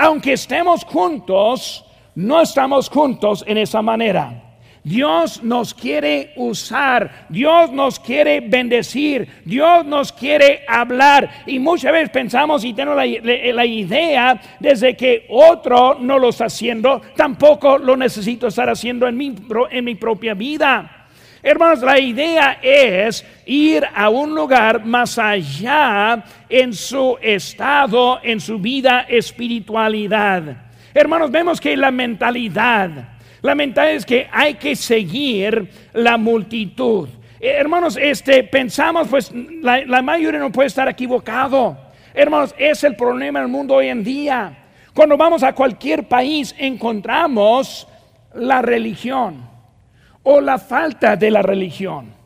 aunque 0.01 0.33
estemos 0.33 0.83
juntos, 0.83 1.85
no 2.15 2.41
estamos 2.41 2.89
juntos 2.89 3.43
en 3.45 3.59
esa 3.59 3.83
manera. 3.83 4.57
Dios 4.83 5.43
nos 5.43 5.75
quiere 5.75 6.33
usar, 6.37 7.27
Dios 7.29 7.71
nos 7.71 7.99
quiere 7.99 8.39
bendecir, 8.39 9.27
Dios 9.45 9.85
nos 9.85 10.11
quiere 10.11 10.61
hablar. 10.67 11.43
Y 11.45 11.59
muchas 11.59 11.91
veces 11.91 12.09
pensamos 12.09 12.63
y 12.63 12.73
tenemos 12.73 12.97
la, 12.97 13.65
idea 13.65 14.41
desde 14.59 14.97
que 14.97 15.27
otro 15.29 15.97
no 15.99 16.17
lo 16.17 16.29
está 16.29 16.45
haciendo, 16.45 16.99
tampoco 17.15 17.77
lo 17.77 17.95
necesito 17.95 18.47
estar 18.47 18.71
haciendo 18.71 19.07
en 19.07 19.15
mi, 19.15 19.35
en 19.69 19.85
mi 19.85 19.93
propia 19.93 20.33
vida. 20.33 21.00
Hermanos, 21.43 21.81
la 21.81 21.99
idea 21.99 22.59
es 22.61 23.25
ir 23.47 23.83
a 23.95 24.09
un 24.09 24.35
lugar 24.35 24.85
más 24.85 25.17
allá 25.17 26.23
en 26.47 26.71
su 26.71 27.17
estado, 27.19 28.19
en 28.21 28.39
su 28.39 28.59
vida 28.59 29.07
espiritualidad. 29.09 30.43
Hermanos, 30.93 31.31
vemos 31.31 31.59
que 31.59 31.75
la 31.75 31.89
mentalidad, 31.89 32.91
la 33.41 33.55
mentalidad 33.55 33.95
es 33.95 34.05
que 34.05 34.27
hay 34.31 34.53
que 34.53 34.75
seguir 34.75 35.67
la 35.93 36.17
multitud. 36.17 37.09
Eh, 37.39 37.53
hermanos, 37.57 37.97
este, 37.99 38.43
pensamos, 38.43 39.07
pues 39.07 39.31
la, 39.33 39.83
la 39.85 40.03
mayoría 40.03 40.39
no 40.39 40.51
puede 40.51 40.67
estar 40.67 40.87
equivocado. 40.87 41.75
Hermanos, 42.13 42.53
es 42.55 42.83
el 42.83 42.95
problema 42.95 43.39
del 43.39 43.47
mundo 43.47 43.75
hoy 43.75 43.87
en 43.87 44.03
día. 44.03 44.59
Cuando 44.93 45.17
vamos 45.17 45.41
a 45.41 45.53
cualquier 45.53 46.07
país 46.07 46.53
encontramos 46.59 47.87
la 48.35 48.61
religión 48.61 49.50
o 50.23 50.41
la 50.41 50.57
falta 50.57 51.15
de 51.15 51.31
la 51.31 51.41
religión. 51.41 52.21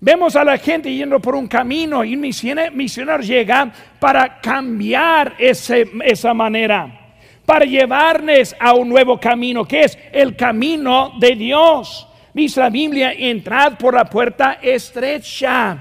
Vemos 0.00 0.36
a 0.36 0.44
la 0.44 0.58
gente 0.58 0.94
yendo 0.94 1.18
por 1.18 1.34
un 1.34 1.46
camino 1.46 2.04
y 2.04 2.14
un 2.14 2.20
misionero 2.20 3.20
llega 3.20 3.72
para 3.98 4.38
cambiar 4.38 5.34
esa 5.38 6.34
manera, 6.34 7.16
para 7.46 7.64
llevarles 7.64 8.54
a 8.60 8.74
un 8.74 8.88
nuevo 8.88 9.18
camino, 9.18 9.64
que 9.64 9.84
es 9.84 9.98
el 10.12 10.36
camino 10.36 11.12
de 11.18 11.34
Dios. 11.36 12.06
Dice 12.34 12.60
la 12.60 12.68
Biblia, 12.68 13.12
entrad 13.12 13.78
por 13.78 13.94
la 13.94 14.04
puerta 14.04 14.58
estrecha, 14.60 15.78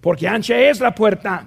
porque 0.00 0.28
ancha 0.28 0.56
es 0.56 0.78
la 0.78 0.94
puerta, 0.94 1.44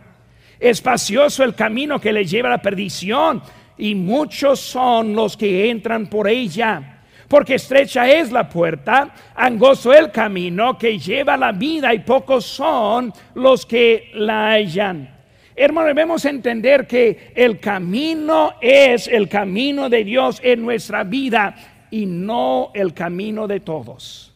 espacioso 0.60 1.44
el 1.44 1.56
camino 1.56 2.02
que 2.02 2.12
le 2.12 2.26
lleva 2.26 2.50
a 2.50 2.58
la 2.58 2.62
perdición, 2.62 3.42
y 3.78 3.96
muchos 3.96 4.60
son 4.60 5.16
los 5.16 5.38
que 5.38 5.70
entran 5.70 6.08
por 6.08 6.28
ella 6.28 6.91
porque 7.32 7.56
estrecha 7.56 8.12
es 8.12 8.30
la 8.30 8.50
puerta, 8.50 9.16
angosto 9.34 9.94
el 9.94 10.12
camino 10.12 10.78
que 10.78 11.00
lleva 11.00 11.38
la 11.38 11.54
vida 11.54 11.94
y 11.94 12.00
pocos 12.00 12.44
son 12.44 13.14
los 13.36 13.66
que 13.66 14.12
la 14.16 14.50
hallan. 14.50 15.18
Hermano, 15.56 15.88
debemos 15.88 16.26
entender 16.26 16.86
que 16.86 17.32
el 17.34 17.58
camino 17.62 18.56
es 18.60 19.08
el 19.08 19.30
camino 19.30 19.88
de 19.88 20.04
Dios 20.04 20.42
en 20.44 20.62
nuestra 20.62 21.06
vida 21.06 21.56
y 21.90 22.06
no 22.06 22.72
el 22.74 22.94
camino 22.94 23.48
de 23.48 23.62
todos. 23.62 24.34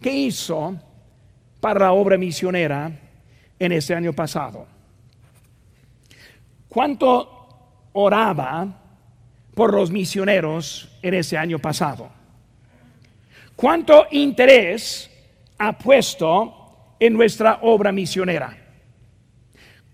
¿Qué 0.00 0.10
hizo 0.10 0.74
para 1.60 1.78
la 1.78 1.92
obra 1.92 2.18
misionera 2.18 2.90
en 3.60 3.70
este 3.70 3.94
año 3.94 4.12
pasado? 4.12 4.66
¿Cuánto 6.68 7.90
oraba 7.92 8.87
por 9.58 9.74
los 9.74 9.90
misioneros 9.90 10.88
en 11.02 11.14
ese 11.14 11.36
año 11.36 11.58
pasado? 11.58 12.08
¿Cuánto 13.56 14.06
interés 14.12 15.10
ha 15.58 15.76
puesto 15.76 16.94
en 17.00 17.14
nuestra 17.14 17.58
obra 17.62 17.90
misionera? 17.90 18.56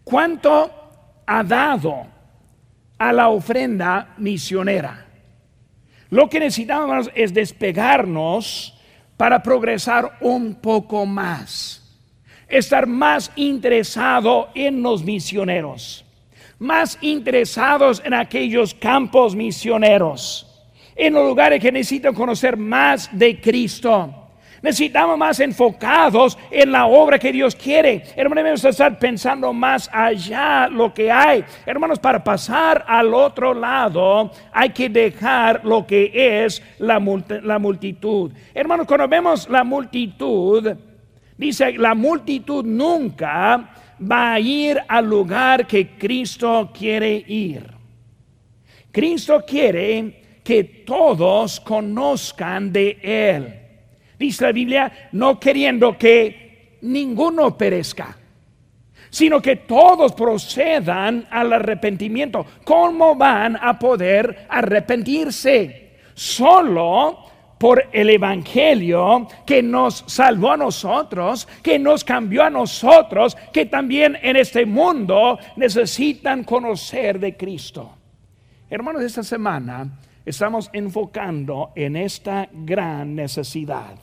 ¿Cuánto 0.05 0.71
ha 1.25 1.43
dado 1.43 2.07
a 2.99 3.11
la 3.11 3.31
ofrenda 3.31 4.13
misionera? 4.19 5.07
Lo 6.11 6.29
que 6.29 6.41
necesitamos 6.41 7.11
es 7.15 7.33
despegarnos 7.33 8.79
para 9.17 9.43
progresar 9.43 10.19
un 10.21 10.57
poco 10.57 11.07
más, 11.07 11.83
estar 12.49 12.87
más 12.87 13.33
interesado 13.35 14.51
en 14.55 14.83
los 14.83 15.03
misioneros 15.03 16.04
más 16.65 16.99
interesados 17.01 18.03
en 18.05 18.15
aquellos 18.15 18.75
campos 18.75 19.37
misioneros, 19.37 20.51
en 20.97 21.15
los 21.15 21.29
lugares 21.29 21.61
que 21.61 21.71
necesitan 21.71 22.15
conocer 22.15 22.57
más 22.57 23.09
de 23.17 23.41
Cristo. 23.41 24.13
Necesitamos 24.63 25.19
más 25.19 25.41
enfocados 25.41 26.39
en 26.51 26.73
la 26.73 26.87
obra 26.87 27.19
que 27.19 27.31
Dios 27.31 27.55
quiere. 27.55 28.03
Hermanos, 28.17 28.45
debemos 28.45 28.65
estar 28.65 28.99
pensando 28.99 29.53
más 29.53 29.91
allá 29.93 30.69
lo 30.69 30.95
que 30.95 31.13
hay. 31.13 31.45
Hermanos, 31.67 31.99
para 31.99 32.25
pasar 32.25 32.83
al 32.89 33.13
otro 33.13 33.53
lado 33.53 34.31
hay 34.51 34.71
que 34.71 34.89
dejar 34.89 35.63
lo 35.67 35.87
que 35.87 36.11
es 36.15 36.63
la, 36.79 36.99
la 37.43 37.59
multitud. 37.59 38.33
Hermanos, 38.55 38.87
cuando 38.87 39.07
vemos 39.07 39.51
la 39.51 39.65
multitud, 39.65 40.75
dice, 41.37 41.73
la 41.73 41.95
multitud 41.95 42.65
nunca 42.65 43.69
va 44.11 44.35
a 44.35 44.41
ir 44.41 44.81
al 44.87 45.09
lugar 45.09 45.67
que 45.67 45.97
Cristo 45.97 46.71
quiere 46.77 47.25
ir. 47.27 47.73
Cristo 48.93 49.45
quiere 49.47 50.41
que 50.45 50.65
todos 50.87 51.61
conozcan 51.61 52.73
de 52.73 52.99
Él. 53.03 53.61
Dice 54.19 54.45
la 54.45 54.53
Biblia, 54.53 55.09
no 55.13 55.41
queriendo 55.41 55.99
que 55.99 56.79
ninguno 56.83 57.57
perezca, 57.57 58.17
sino 59.11 59.41
que 59.41 59.57
todos 59.57 60.13
procedan 60.13 61.27
al 61.31 61.53
arrepentimiento. 61.53 62.47
¿Cómo 62.65 63.17
van 63.17 63.57
a 63.61 63.79
poder 63.79 64.47
arrepentirse? 64.49 65.93
Solo 66.15 67.25
por 67.59 67.85
el 67.93 68.11
Evangelio 68.11 69.27
que 69.47 69.63
nos 69.63 70.05
salvó 70.07 70.53
a 70.53 70.57
nosotros, 70.57 71.49
que 71.63 71.79
nos 71.79 72.05
cambió 72.05 72.45
a 72.45 72.51
nosotros, 72.51 73.37
que 73.53 73.67
también 73.67 74.19
en 74.23 74.37
este 74.37 74.67
mundo 74.67 75.39
necesitan 75.57 76.45
conocer 76.45 77.19
de 77.19 77.37
Cristo. 77.37 77.97
Hermanos, 78.69 79.03
esta 79.03 79.23
semana 79.23 79.99
estamos 80.25 80.71
enfocando 80.73 81.73
en 81.77 81.97
esta 81.97 82.49
gran 82.53 83.15
necesidad. 83.15 83.95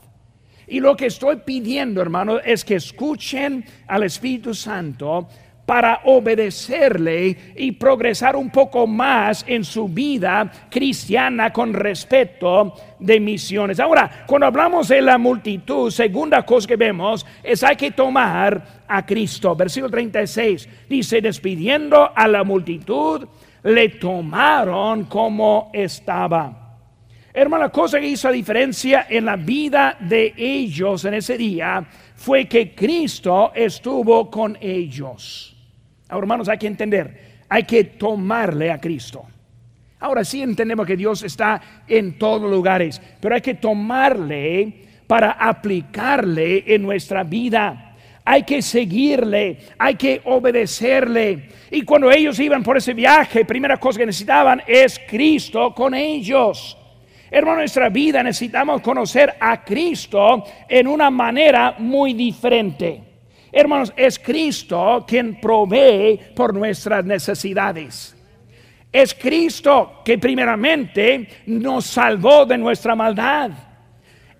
Y 0.67 0.79
lo 0.79 0.95
que 0.95 1.07
estoy 1.07 1.37
pidiendo, 1.37 2.01
hermanos, 2.01 2.41
es 2.45 2.63
que 2.63 2.75
escuchen 2.75 3.65
al 3.87 4.03
Espíritu 4.03 4.53
Santo 4.53 5.27
para 5.65 6.01
obedecerle 6.05 7.53
y 7.55 7.71
progresar 7.73 8.35
un 8.35 8.49
poco 8.49 8.87
más 8.87 9.45
en 9.47 9.63
su 9.63 9.87
vida 9.87 10.51
cristiana 10.69 11.53
con 11.53 11.73
respecto 11.73 12.73
de 12.99 13.19
misiones. 13.19 13.79
Ahora, 13.79 14.25
cuando 14.27 14.47
hablamos 14.47 14.87
de 14.89 15.01
la 15.01 15.17
multitud, 15.17 15.89
segunda 15.89 16.43
cosa 16.43 16.67
que 16.67 16.75
vemos 16.75 17.25
es 17.43 17.63
hay 17.63 17.75
que 17.75 17.91
tomar 17.91 18.83
a 18.87 19.05
Cristo. 19.05 19.55
Versículo 19.55 19.89
36 19.91 20.67
dice, 20.89 21.21
despidiendo 21.21 22.11
a 22.13 22.27
la 22.27 22.43
multitud, 22.43 23.27
le 23.63 23.89
tomaron 23.89 25.05
como 25.05 25.69
estaba. 25.73 26.61
Hermano, 27.33 27.63
la 27.63 27.69
cosa 27.69 27.99
que 27.99 28.07
hizo 28.07 28.29
diferencia 28.29 29.05
en 29.09 29.23
la 29.23 29.37
vida 29.37 29.95
de 30.01 30.33
ellos 30.35 31.05
en 31.05 31.13
ese 31.13 31.37
día 31.37 31.85
fue 32.21 32.45
que 32.45 32.75
Cristo 32.75 33.51
estuvo 33.55 34.29
con 34.29 34.55
ellos. 34.61 35.55
Ahora, 36.07 36.23
hermanos, 36.23 36.49
hay 36.49 36.59
que 36.59 36.67
entender, 36.67 37.41
hay 37.49 37.63
que 37.63 37.83
tomarle 37.83 38.69
a 38.69 38.79
Cristo. 38.79 39.23
Ahora 39.99 40.23
sí 40.23 40.43
entendemos 40.43 40.85
que 40.85 40.95
Dios 40.95 41.23
está 41.23 41.83
en 41.87 42.19
todos 42.19 42.49
lugares, 42.49 43.01
pero 43.19 43.33
hay 43.33 43.41
que 43.41 43.55
tomarle 43.55 44.85
para 45.07 45.31
aplicarle 45.31 46.63
en 46.67 46.83
nuestra 46.83 47.23
vida. 47.23 47.95
Hay 48.23 48.43
que 48.43 48.61
seguirle, 48.61 49.57
hay 49.79 49.95
que 49.95 50.21
obedecerle. 50.25 51.49
Y 51.71 51.81
cuando 51.81 52.11
ellos 52.11 52.39
iban 52.39 52.61
por 52.61 52.77
ese 52.77 52.93
viaje, 52.93 53.45
primera 53.45 53.77
cosa 53.77 53.97
que 53.97 54.05
necesitaban 54.05 54.61
es 54.67 55.01
Cristo 55.09 55.73
con 55.73 55.95
ellos. 55.95 56.77
Hermano, 57.33 57.59
nuestra 57.59 57.87
vida 57.87 58.21
necesitamos 58.21 58.81
conocer 58.81 59.35
a 59.39 59.63
Cristo 59.63 60.43
en 60.67 60.85
una 60.85 61.09
manera 61.09 61.75
muy 61.77 62.13
diferente. 62.13 63.01
Hermanos, 63.49 63.93
es 63.95 64.19
Cristo 64.19 65.05
quien 65.07 65.39
provee 65.39 66.19
por 66.35 66.53
nuestras 66.53 67.05
necesidades. 67.05 68.17
Es 68.91 69.13
Cristo 69.13 70.01
que 70.03 70.17
primeramente 70.17 71.43
nos 71.45 71.85
salvó 71.85 72.45
de 72.45 72.57
nuestra 72.57 72.95
maldad. 72.95 73.51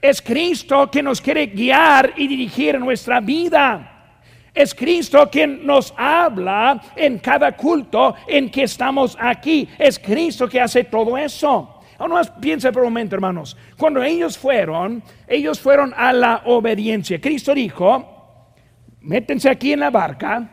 Es 0.02 0.22
Cristo 0.22 0.92
que 0.92 1.02
nos 1.02 1.22
quiere 1.22 1.48
guiar 1.48 2.12
y 2.18 2.28
dirigir 2.28 2.78
nuestra 2.78 3.22
vida. 3.22 4.18
Es 4.54 4.76
Cristo 4.76 5.30
quien 5.32 5.66
nos 5.66 5.94
habla 5.96 6.82
en 6.98 7.20
cada 7.20 7.54
culto 7.56 8.16
en 8.28 8.50
que 8.50 8.64
estamos 8.64 9.18
aquí. 9.18 9.70
Es 9.80 9.98
Cristo 9.98 10.50
que 10.50 10.60
hace 10.60 10.84
todo 10.84 11.18
eso. 11.18 11.81
Ahora 12.01 12.15
más 12.15 12.31
piensa 12.31 12.72
por 12.72 12.81
un 12.81 12.88
momento, 12.88 13.13
hermanos. 13.13 13.55
Cuando 13.77 14.01
ellos 14.01 14.36
fueron, 14.36 15.03
ellos 15.27 15.60
fueron 15.60 15.93
a 15.96 16.12
la 16.12 16.41
obediencia. 16.46 17.22
Cristo 17.22 17.53
dijo, 17.53 18.55
métense 19.01 19.48
aquí 19.48 19.74
en 19.74 19.81
la 19.81 19.91
barca 19.91 20.50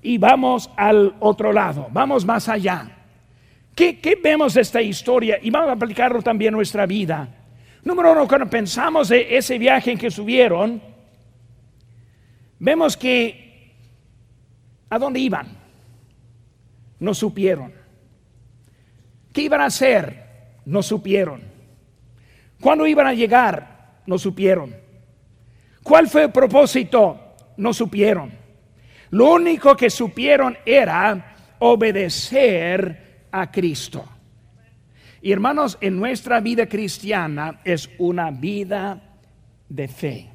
y 0.00 0.18
vamos 0.18 0.70
al 0.76 1.16
otro 1.18 1.52
lado, 1.52 1.88
vamos 1.90 2.24
más 2.24 2.48
allá. 2.48 2.96
¿Qué, 3.74 4.20
vemos 4.22 4.54
de 4.54 4.60
esta 4.60 4.80
historia? 4.80 5.40
Y 5.42 5.50
vamos 5.50 5.70
a 5.70 5.72
aplicarlo 5.72 6.22
también 6.22 6.54
a 6.54 6.58
nuestra 6.58 6.86
vida. 6.86 7.28
Número 7.82 8.12
uno, 8.12 8.28
cuando 8.28 8.48
pensamos 8.48 9.08
de 9.08 9.36
ese 9.36 9.58
viaje 9.58 9.90
en 9.90 9.98
que 9.98 10.12
subieron, 10.12 10.80
vemos 12.60 12.96
que 12.96 13.74
¿a 14.88 14.96
dónde 14.96 15.18
iban? 15.18 15.58
No 17.00 17.14
supieron. 17.14 17.72
¿Qué 19.32 19.42
iban 19.42 19.60
a 19.60 19.64
hacer? 19.64 20.23
No 20.66 20.82
supieron. 20.82 21.42
¿Cuándo 22.60 22.86
iban 22.86 23.06
a 23.06 23.14
llegar? 23.14 24.00
No 24.06 24.18
supieron. 24.18 24.74
¿Cuál 25.82 26.08
fue 26.08 26.24
el 26.24 26.32
propósito? 26.32 27.34
No 27.56 27.74
supieron. 27.74 28.32
Lo 29.10 29.32
único 29.34 29.76
que 29.76 29.90
supieron 29.90 30.56
era 30.64 31.36
obedecer 31.58 33.26
a 33.30 33.50
Cristo. 33.50 34.04
Y 35.20 35.32
hermanos, 35.32 35.78
en 35.80 35.98
nuestra 35.98 36.40
vida 36.40 36.66
cristiana 36.66 37.60
es 37.64 37.90
una 37.98 38.30
vida 38.30 39.18
de 39.68 39.88
fe. 39.88 40.30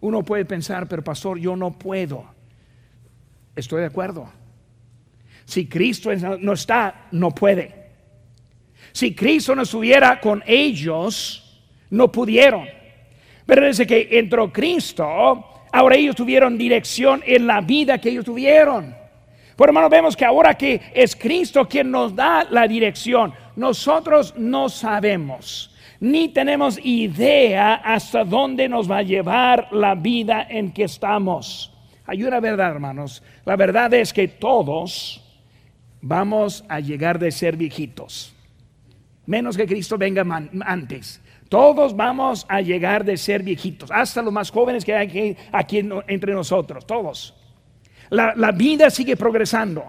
Uno 0.00 0.22
puede 0.22 0.44
pensar, 0.44 0.88
pero 0.88 1.02
pastor, 1.02 1.38
yo 1.38 1.56
no 1.56 1.78
puedo. 1.78 2.24
Estoy 3.54 3.80
de 3.80 3.86
acuerdo. 3.86 4.30
Si 5.44 5.68
Cristo 5.68 6.10
no 6.14 6.52
está, 6.52 7.08
no 7.12 7.30
puede. 7.30 7.79
Si 8.92 9.14
Cristo 9.14 9.54
no 9.54 9.62
estuviera 9.62 10.20
con 10.20 10.42
ellos, 10.46 11.62
no 11.90 12.10
pudieron. 12.10 12.66
Pero 13.46 13.66
desde 13.66 13.86
que 13.86 14.08
entró 14.12 14.52
Cristo, 14.52 15.44
ahora 15.72 15.96
ellos 15.96 16.16
tuvieron 16.16 16.56
dirección 16.56 17.22
en 17.26 17.46
la 17.46 17.60
vida 17.60 17.98
que 17.98 18.10
ellos 18.10 18.24
tuvieron. 18.24 18.94
Por 19.56 19.68
hermano, 19.68 19.90
vemos 19.90 20.16
que 20.16 20.24
ahora 20.24 20.54
que 20.54 20.80
es 20.94 21.14
Cristo 21.14 21.68
quien 21.68 21.90
nos 21.90 22.14
da 22.14 22.44
la 22.44 22.66
dirección, 22.66 23.34
nosotros 23.56 24.34
no 24.36 24.68
sabemos, 24.70 25.74
ni 26.00 26.28
tenemos 26.28 26.78
idea 26.82 27.74
hasta 27.74 28.24
dónde 28.24 28.68
nos 28.68 28.90
va 28.90 28.98
a 28.98 29.02
llevar 29.02 29.68
la 29.72 29.94
vida 29.94 30.46
en 30.48 30.72
que 30.72 30.84
estamos. 30.84 31.72
Hay 32.06 32.24
una 32.24 32.40
verdad, 32.40 32.70
hermanos. 32.70 33.22
La 33.44 33.56
verdad 33.56 33.92
es 33.92 34.12
que 34.12 34.28
todos 34.28 35.22
vamos 36.00 36.64
a 36.68 36.80
llegar 36.80 37.18
de 37.18 37.30
ser 37.30 37.56
viejitos. 37.56 38.34
Menos 39.30 39.56
que 39.56 39.64
Cristo 39.64 39.96
venga 39.96 40.26
antes. 40.66 41.22
Todos 41.48 41.94
vamos 41.94 42.44
a 42.48 42.60
llegar 42.60 43.04
de 43.04 43.16
ser 43.16 43.44
viejitos, 43.44 43.88
hasta 43.92 44.22
los 44.22 44.32
más 44.32 44.50
jóvenes 44.50 44.84
que 44.84 44.92
hay 44.92 45.36
aquí 45.52 45.88
entre 46.08 46.32
nosotros, 46.32 46.84
todos. 46.84 47.36
La, 48.10 48.50
vida 48.50 48.90
sigue 48.90 49.16
progresando. 49.16 49.84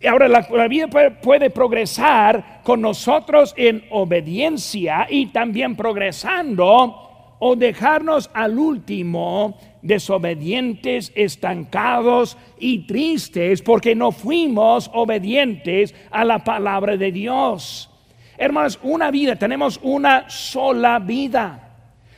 Y 0.00 0.06
ahora 0.06 0.26
la, 0.26 0.68
vida 0.68 0.88
puede, 0.88 1.50
progresar 1.50 2.62
con 2.64 2.80
nosotros 2.80 3.52
en 3.58 3.84
obediencia 3.90 5.06
y 5.10 5.26
también 5.26 5.76
progresando 5.76 7.36
o 7.38 7.56
dejarnos 7.56 8.30
al 8.32 8.58
último 8.58 9.58
desobedientes, 9.82 11.12
estancados 11.14 12.38
y 12.58 12.86
tristes 12.86 13.60
porque 13.60 13.94
no 13.94 14.12
fuimos 14.12 14.90
obedientes 14.94 15.94
a 16.10 16.24
la 16.24 16.42
palabra 16.42 16.96
de 16.96 17.12
Dios. 17.12 17.90
Hermanos, 18.38 18.78
una 18.82 19.10
vida, 19.10 19.36
tenemos 19.36 19.78
una 19.82 20.28
sola 20.28 20.98
vida. 20.98 21.62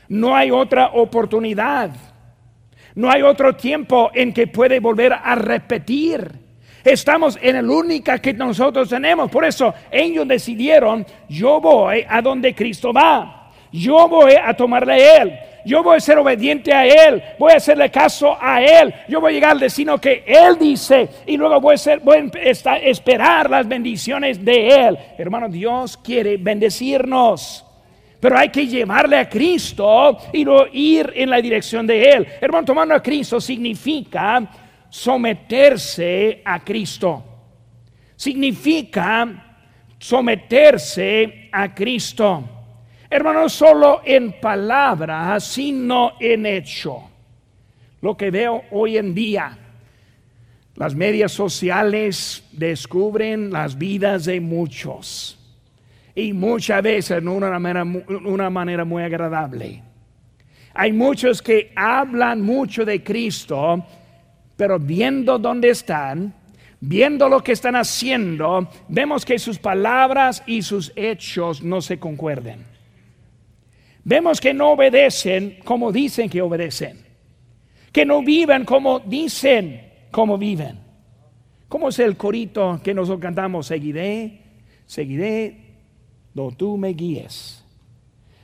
No 0.09 0.35
hay 0.35 0.51
otra 0.51 0.89
oportunidad. 0.95 1.91
No 2.95 3.11
hay 3.11 3.23
otro 3.23 3.55
tiempo 3.55 4.11
en 4.13 4.33
que 4.33 4.47
puede 4.47 4.81
volver 4.81 5.13
a 5.13 5.35
repetir. 5.35 6.31
Estamos 6.83 7.39
en 7.41 7.57
el 7.57 7.69
único 7.69 8.13
que 8.21 8.33
nosotros 8.33 8.89
tenemos. 8.89 9.31
Por 9.31 9.45
eso 9.45 9.75
ellos 9.91 10.27
decidieron, 10.27 11.07
yo 11.29 11.61
voy 11.61 12.05
a 12.09 12.23
donde 12.23 12.55
Cristo 12.55 12.93
va. 12.93 13.51
Yo 13.71 14.09
voy 14.09 14.35
a 14.43 14.55
tomarle 14.55 14.95
a 14.95 15.23
Él. 15.23 15.39
Yo 15.65 15.83
voy 15.83 15.97
a 15.97 16.01
ser 16.01 16.19
obediente 16.19 16.73
a 16.73 16.87
Él. 16.87 17.23
Voy 17.39 17.53
a 17.53 17.57
hacerle 17.57 17.91
caso 17.91 18.37
a 18.41 18.63
Él. 18.63 18.95
Yo 19.09 19.21
voy 19.21 19.33
a 19.33 19.35
llegar 19.35 19.51
al 19.53 19.61
destino 19.61 19.99
que 20.01 20.25
Él 20.27 20.59
dice. 20.59 21.09
Y 21.27 21.37
luego 21.37 21.61
voy 21.61 21.75
a, 21.75 21.79
ser, 21.79 22.01
voy 22.01 22.31
a 22.65 22.77
esperar 22.79 23.51
las 23.51 23.67
bendiciones 23.67 24.45
de 24.45 24.69
Él. 24.69 24.99
Hermano, 25.19 25.49
Dios 25.49 25.97
quiere 25.97 26.37
bendecirnos. 26.37 27.65
Pero 28.21 28.37
hay 28.37 28.49
que 28.49 28.67
llevarle 28.67 29.17
a 29.17 29.29
Cristo 29.29 30.19
y 30.33 30.45
ir 30.73 31.13
en 31.15 31.31
la 31.31 31.41
dirección 31.41 31.87
de 31.87 32.11
Él. 32.11 32.27
Hermano, 32.41 32.65
tomando 32.65 32.95
a 32.95 33.03
Cristo 33.03 33.41
significa 33.41 34.43
someterse 34.89 36.43
a 36.45 36.65
Cristo. 36.65 37.25
Significa 38.17 39.57
someterse 39.99 41.49
a 41.53 41.73
Cristo. 41.75 42.58
Hermano, 43.11 43.43
no 43.43 43.49
solo 43.49 44.03
en 44.05 44.39
palabras, 44.39 45.45
sino 45.45 46.13
en 46.21 46.45
hecho. 46.45 47.09
Lo 48.03 48.17
que 48.17 48.31
veo 48.31 48.65
hoy 48.71 48.99
en 48.99 49.15
día, 49.15 49.57
las 50.75 50.95
medias 50.95 51.33
sociales 51.33 52.45
descubren 52.53 53.51
las 53.51 53.79
vidas 53.79 54.27
de 54.27 54.41
muchos 54.41 55.39
y 56.15 56.33
muchas 56.33 56.83
veces 56.83 57.23
de 57.23 57.29
una 57.29 57.59
manera, 57.59 57.85
una 58.25 58.51
manera 58.51 58.85
muy 58.85 59.03
agradable. 59.03 59.83
Hay 60.75 60.93
muchos 60.93 61.41
que 61.41 61.73
hablan 61.75 62.43
mucho 62.43 62.85
de 62.85 63.03
Cristo, 63.03 63.85
pero 64.57 64.79
viendo 64.79 65.39
dónde 65.39 65.71
están, 65.71 66.35
viendo 66.79 67.29
lo 67.29 67.43
que 67.43 67.53
están 67.53 67.75
haciendo, 67.75 68.69
vemos 68.87 69.25
que 69.25 69.39
sus 69.39 69.59
palabras 69.59 70.43
y 70.47 70.63
sus 70.63 70.93
hechos 70.95 71.63
no 71.63 71.81
se 71.81 71.99
concuerden. 71.99 72.78
Vemos 74.05 74.41
que 74.41 74.55
no 74.55 74.71
obedecen 74.71 75.59
como 75.65 75.93
dicen 75.93 76.31
que 76.31 76.41
obedecen, 76.41 77.05
que 77.93 78.05
no 78.05 78.23
viven 78.23 78.65
como 78.65 79.01
dicen 79.01 79.89
como 80.11 80.39
viven. 80.39 80.81
¿Cómo 81.69 81.91
es 81.91 81.99
el 81.99 82.17
corito 82.17 82.81
que 82.83 82.95
nosotros 82.95 83.21
cantamos? 83.21 83.67
Seguiré, 83.67 84.41
seguiré 84.87 85.69
do 86.33 86.51
tú 86.51 86.79
me 86.79 86.95
guíes. 86.95 87.63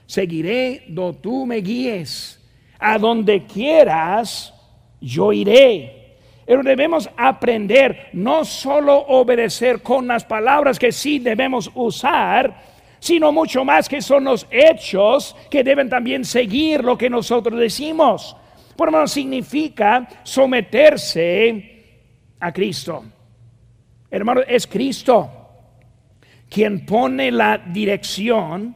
Seguiré 0.06 0.84
do 0.88 1.14
tú 1.14 1.46
me 1.46 1.56
guíes. 1.56 2.40
A 2.78 2.98
donde 2.98 3.46
quieras, 3.46 4.52
yo 5.00 5.32
iré. 5.32 6.18
Pero 6.44 6.62
debemos 6.62 7.08
aprender 7.16 8.10
no 8.12 8.44
solo 8.44 8.98
obedecer 8.98 9.80
con 9.80 10.06
las 10.06 10.24
palabras 10.24 10.78
que 10.78 10.92
sí 10.92 11.18
debemos 11.18 11.70
usar, 11.74 12.73
sino 13.04 13.32
mucho 13.32 13.66
más 13.66 13.86
que 13.86 14.00
son 14.00 14.24
los 14.24 14.46
hechos 14.50 15.36
que 15.50 15.62
deben 15.62 15.90
también 15.90 16.24
seguir 16.24 16.82
lo 16.82 16.96
que 16.96 17.10
nosotros 17.10 17.60
decimos. 17.60 18.34
Por 18.74 18.90
lo 18.90 19.06
significa 19.06 20.08
someterse 20.22 21.98
a 22.40 22.50
Cristo. 22.50 23.04
Hermano, 24.10 24.40
es 24.48 24.66
Cristo 24.66 25.30
quien 26.48 26.86
pone 26.86 27.30
la 27.30 27.58
dirección, 27.58 28.74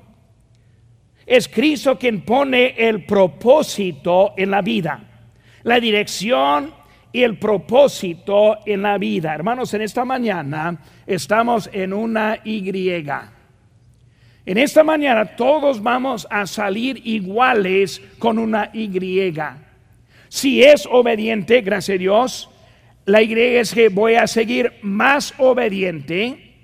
es 1.25 1.49
Cristo 1.49 1.99
quien 1.99 2.21
pone 2.21 2.75
el 2.77 3.07
propósito 3.07 4.35
en 4.37 4.51
la 4.51 4.61
vida. 4.61 5.25
La 5.63 5.81
dirección 5.81 6.75
y 7.13 7.23
el 7.23 7.39
propósito 7.39 8.59
en 8.67 8.83
la 8.83 8.99
vida. 8.99 9.35
Hermanos, 9.35 9.73
en 9.73 9.81
esta 9.81 10.05
mañana 10.05 10.79
estamos 11.07 11.71
en 11.73 11.95
una 11.95 12.41
Y. 12.45 12.61
En 14.49 14.57
esta 14.57 14.83
mañana 14.83 15.37
todos 15.37 15.83
vamos 15.83 16.27
a 16.31 16.47
salir 16.47 17.07
iguales 17.07 18.01
con 18.19 18.39
una 18.39 18.71
Y. 18.73 18.89
Si 20.31 20.63
es 20.63 20.89
obediente, 20.91 21.61
gracias 21.61 21.97
a 21.97 21.99
Dios, 21.99 22.51
la 23.05 23.21
Y 23.21 23.35
es 23.35 23.75
que 23.75 23.91
voy 23.91 24.15
a 24.15 24.27
seguir 24.27 24.73
más 24.81 25.35
obediente 25.37 26.55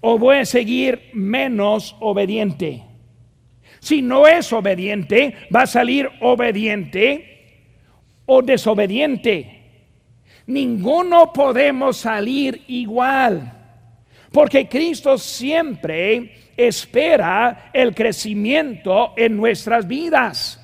o 0.00 0.18
voy 0.18 0.38
a 0.38 0.44
seguir 0.44 1.10
menos 1.12 1.94
obediente. 2.00 2.82
Si 3.78 4.02
no 4.02 4.26
es 4.26 4.52
obediente, 4.52 5.36
va 5.54 5.62
a 5.62 5.66
salir 5.68 6.10
obediente 6.20 7.68
o 8.26 8.42
desobediente. 8.42 9.62
Ninguno 10.48 11.32
podemos 11.32 11.96
salir 11.96 12.64
igual, 12.66 13.52
porque 14.32 14.68
Cristo 14.68 15.16
siempre 15.16 16.43
espera 16.56 17.70
el 17.72 17.94
crecimiento 17.94 19.14
en 19.16 19.36
nuestras 19.36 19.86
vidas. 19.86 20.60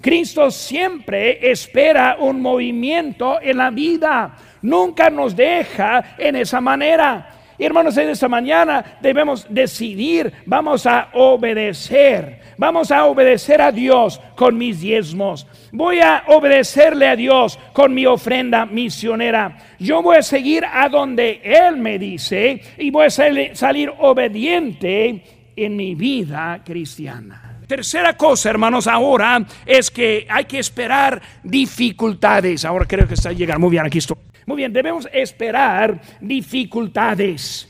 Cristo 0.00 0.50
siempre 0.50 1.50
espera 1.50 2.16
un 2.20 2.42
movimiento 2.42 3.40
en 3.40 3.56
la 3.56 3.70
vida. 3.70 4.36
Nunca 4.60 5.08
nos 5.08 5.34
deja 5.34 6.16
en 6.18 6.36
esa 6.36 6.60
manera. 6.60 7.30
hermanos, 7.58 7.96
en 7.96 8.10
esta 8.10 8.28
mañana 8.28 8.98
debemos 9.00 9.46
decidir, 9.48 10.30
vamos 10.44 10.86
a 10.86 11.08
obedecer, 11.14 12.40
vamos 12.56 12.90
a 12.90 13.04
obedecer 13.06 13.60
a 13.60 13.72
Dios 13.72 14.20
con 14.36 14.56
mis 14.56 14.80
diezmos. 14.80 15.46
Voy 15.72 16.00
a 16.00 16.24
obedecerle 16.28 17.08
a 17.08 17.16
Dios 17.16 17.58
con 17.72 17.94
mi 17.94 18.06
ofrenda 18.06 18.66
misionera. 18.66 19.56
Yo 19.78 20.02
voy 20.02 20.16
a 20.16 20.22
seguir 20.22 20.64
a 20.64 20.88
donde 20.88 21.40
Él 21.42 21.76
me 21.76 21.98
dice 21.98 22.60
y 22.78 22.90
voy 22.90 23.06
a 23.06 23.10
salir 23.10 23.92
obediente 23.98 25.22
en 25.56 25.76
mi 25.76 25.94
vida 25.94 26.62
cristiana. 26.64 27.60
Tercera 27.66 28.14
cosa, 28.16 28.50
hermanos, 28.50 28.86
ahora 28.86 29.44
es 29.64 29.90
que 29.90 30.26
hay 30.28 30.44
que 30.44 30.58
esperar 30.58 31.20
dificultades. 31.42 32.64
Ahora 32.64 32.84
creo 32.84 33.08
que 33.08 33.14
está 33.14 33.32
llegando. 33.32 33.60
Muy 33.60 33.70
bien, 33.70 33.86
aquí 33.86 33.98
estoy. 33.98 34.18
Muy 34.46 34.58
bien, 34.58 34.72
debemos 34.72 35.08
esperar 35.12 36.00
dificultades. 36.20 37.68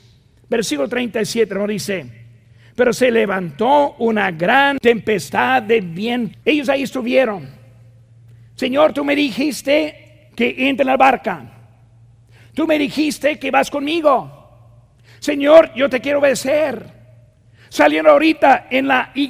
Versículo 0.48 0.88
37 0.88 1.54
nos 1.54 1.68
dice, 1.68 2.23
pero 2.74 2.92
se 2.92 3.10
levantó 3.10 3.94
una 3.98 4.30
gran 4.30 4.78
tempestad 4.78 5.62
de 5.62 5.80
viento. 5.80 6.38
Ellos 6.44 6.68
ahí 6.68 6.82
estuvieron. 6.82 7.48
Señor, 8.54 8.92
tú 8.92 9.04
me 9.04 9.14
dijiste 9.14 10.30
que 10.34 10.68
entre 10.68 10.82
en 10.82 10.88
la 10.88 10.96
barca. 10.96 11.44
Tú 12.54 12.66
me 12.66 12.78
dijiste 12.78 13.38
que 13.38 13.50
vas 13.50 13.70
conmigo. 13.70 14.30
Señor, 15.18 15.72
yo 15.74 15.88
te 15.88 16.00
quiero 16.00 16.18
obedecer 16.18 16.94
saliendo 17.68 18.10
ahorita 18.10 18.68
en 18.70 18.86
la 18.86 19.10
Y, 19.14 19.28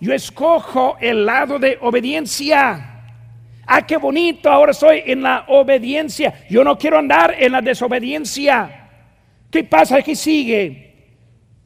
yo 0.00 0.12
escojo 0.12 0.96
el 1.00 1.24
lado 1.24 1.58
de 1.58 1.78
obediencia. 1.80 2.90
Ah, 3.66 3.86
qué 3.86 3.96
bonito, 3.96 4.50
ahora 4.50 4.72
estoy 4.72 5.02
en 5.06 5.22
la 5.22 5.44
obediencia. 5.48 6.44
Yo 6.50 6.62
no 6.62 6.76
quiero 6.76 6.98
andar 6.98 7.34
en 7.38 7.52
la 7.52 7.62
desobediencia. 7.62 8.90
¿Qué 9.50 9.64
pasa? 9.64 10.02
¿Qué 10.02 10.14
sigue? 10.14 10.93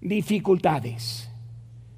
Dificultades. 0.00 1.28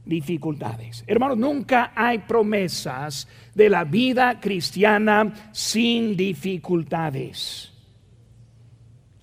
Dificultades. 0.04 1.04
Hermanos, 1.06 1.38
nunca 1.38 1.92
hay 1.94 2.18
promesas 2.18 3.28
de 3.54 3.68
la 3.68 3.84
vida 3.84 4.40
cristiana 4.40 5.50
sin 5.52 6.16
dificultades. 6.16 7.72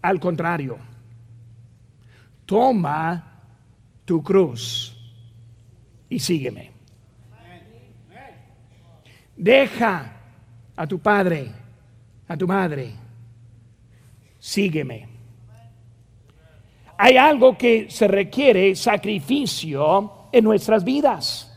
Al 0.02 0.20
contrario, 0.20 0.78
toma 2.46 3.42
tu 4.06 4.24
cruz 4.24 4.96
y 6.10 6.20
sígueme. 6.20 6.72
Deja 9.36 10.14
a 10.76 10.88
tu 10.88 11.00
padre, 11.00 11.52
a 12.28 12.38
tu 12.38 12.48
madre, 12.48 12.94
sígueme. 14.40 15.17
Hay 16.98 17.18
algo 17.18 17.58
que 17.58 17.88
se 17.90 18.08
requiere 18.08 18.76
sacrificio 18.76 20.30
en 20.32 20.44
nuestras 20.44 20.84
vidas. 20.84 21.54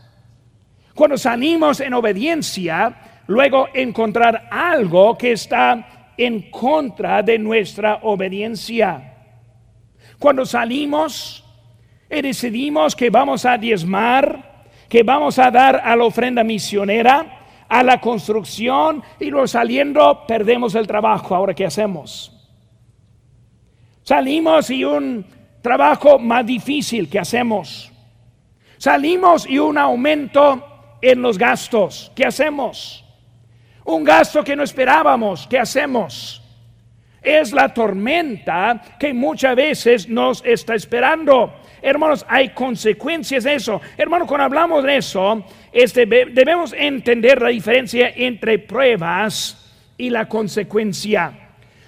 Cuando 0.93 1.17
salimos 1.17 1.79
en 1.79 1.93
obediencia, 1.93 3.23
luego 3.27 3.69
encontrar 3.73 4.47
algo 4.51 5.17
que 5.17 5.31
está 5.31 6.11
en 6.17 6.51
contra 6.51 7.23
de 7.23 7.39
nuestra 7.39 7.99
obediencia. 8.03 9.15
Cuando 10.19 10.45
salimos 10.45 11.43
y 12.09 12.21
decidimos 12.21 12.95
que 12.95 13.09
vamos 13.09 13.45
a 13.45 13.57
diezmar, 13.57 14.67
que 14.87 15.01
vamos 15.01 15.39
a 15.39 15.49
dar 15.49 15.81
a 15.83 15.95
la 15.95 16.03
ofrenda 16.03 16.43
misionera, 16.43 17.39
a 17.67 17.83
la 17.83 18.01
construcción 18.01 19.01
y 19.19 19.29
luego 19.29 19.47
saliendo 19.47 20.25
perdemos 20.27 20.75
el 20.75 20.85
trabajo. 20.85 21.33
Ahora, 21.33 21.53
¿qué 21.53 21.65
hacemos? 21.65 22.30
Salimos 24.03 24.69
y 24.69 24.83
un 24.83 25.25
trabajo 25.61 26.17
más 26.17 26.45
difícil, 26.45 27.09
¿qué 27.09 27.19
hacemos? 27.19 27.91
Salimos 28.77 29.47
y 29.47 29.59
un 29.59 29.77
aumento 29.77 30.97
en 31.01 31.21
los 31.21 31.37
gastos, 31.37 32.11
¿qué 32.15 32.25
hacemos? 32.25 33.05
Un 33.85 34.03
gasto 34.03 34.43
que 34.43 34.55
no 34.55 34.63
esperábamos, 34.63 35.47
¿qué 35.47 35.59
hacemos? 35.59 36.41
Es 37.21 37.51
la 37.51 37.71
tormenta 37.71 38.81
que 38.99 39.13
muchas 39.13 39.55
veces 39.55 40.09
nos 40.09 40.43
está 40.43 40.73
esperando. 40.73 41.53
Hermanos, 41.79 42.25
hay 42.27 42.49
consecuencias 42.49 43.43
de 43.43 43.55
eso. 43.55 43.79
Hermanos, 43.97 44.27
cuando 44.27 44.45
hablamos 44.45 44.83
de 44.83 44.97
eso, 44.97 45.45
debemos 45.71 46.73
entender 46.73 47.39
la 47.39 47.49
diferencia 47.49 48.11
entre 48.15 48.57
pruebas 48.57 49.57
y 49.97 50.09
la 50.09 50.27
consecuencia. 50.27 51.40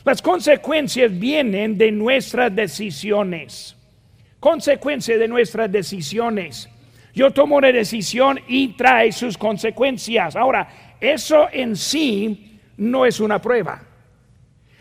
Las 0.05 0.21
consecuencias 0.21 1.17
vienen 1.17 1.77
de 1.77 1.91
nuestras 1.91 2.53
decisiones. 2.53 3.75
Consecuencias 4.39 5.17
de 5.17 5.27
nuestras 5.27 5.71
decisiones. 5.71 6.69
Yo 7.13 7.31
tomo 7.31 7.55
una 7.55 7.71
decisión 7.71 8.39
y 8.47 8.69
trae 8.69 9.11
sus 9.11 9.37
consecuencias. 9.37 10.35
Ahora, 10.35 10.95
eso 10.99 11.47
en 11.51 11.75
sí 11.75 12.59
no 12.77 13.05
es 13.05 13.19
una 13.19 13.39
prueba. 13.39 13.81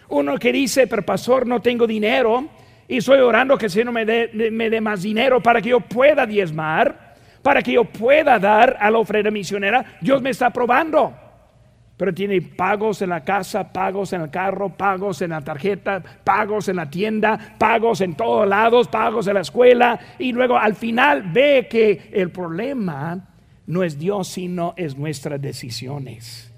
Uno 0.08 0.37
que 0.38 0.52
dice, 0.52 0.87
pero 0.87 1.02
pastor, 1.02 1.46
no 1.46 1.61
tengo 1.61 1.87
dinero, 1.87 2.48
y 2.88 2.98
estoy 2.98 3.20
orando 3.20 3.56
que 3.56 3.66
el 3.66 3.70
Señor 3.70 3.92
me 3.92 4.04
dé, 4.04 4.50
me 4.50 4.68
dé 4.68 4.80
más 4.80 5.02
dinero 5.02 5.42
para 5.42 5.62
que 5.62 5.70
yo 5.70 5.80
pueda 5.80 6.26
diezmar, 6.26 7.14
para 7.42 7.62
que 7.62 7.72
yo 7.72 7.85
pueda 7.85 8.38
dar 8.38 8.76
a 8.80 8.90
la 8.90 8.98
ofrenda 8.98 9.30
misionera. 9.30 9.96
Dios 10.00 10.20
me 10.20 10.30
está 10.30 10.50
probando. 10.50 11.14
Pero 12.02 12.12
tiene 12.12 12.42
pagos 12.42 13.00
en 13.00 13.10
la 13.10 13.22
casa, 13.22 13.72
pagos 13.72 14.12
en 14.12 14.22
el 14.22 14.30
carro, 14.30 14.70
pagos 14.70 15.22
en 15.22 15.30
la 15.30 15.40
tarjeta, 15.40 16.02
pagos 16.24 16.66
en 16.66 16.74
la 16.74 16.90
tienda, 16.90 17.54
pagos 17.56 18.00
en 18.00 18.16
todos 18.16 18.48
lados, 18.48 18.88
pagos 18.88 19.28
en 19.28 19.34
la 19.34 19.42
escuela. 19.42 20.00
Y 20.18 20.32
luego 20.32 20.58
al 20.58 20.74
final 20.74 21.30
ve 21.32 21.68
que 21.70 22.10
el 22.12 22.32
problema 22.32 23.28
no 23.68 23.84
es 23.84 24.00
Dios, 24.00 24.26
sino 24.26 24.74
es 24.76 24.98
nuestras 24.98 25.40
decisiones 25.40 26.52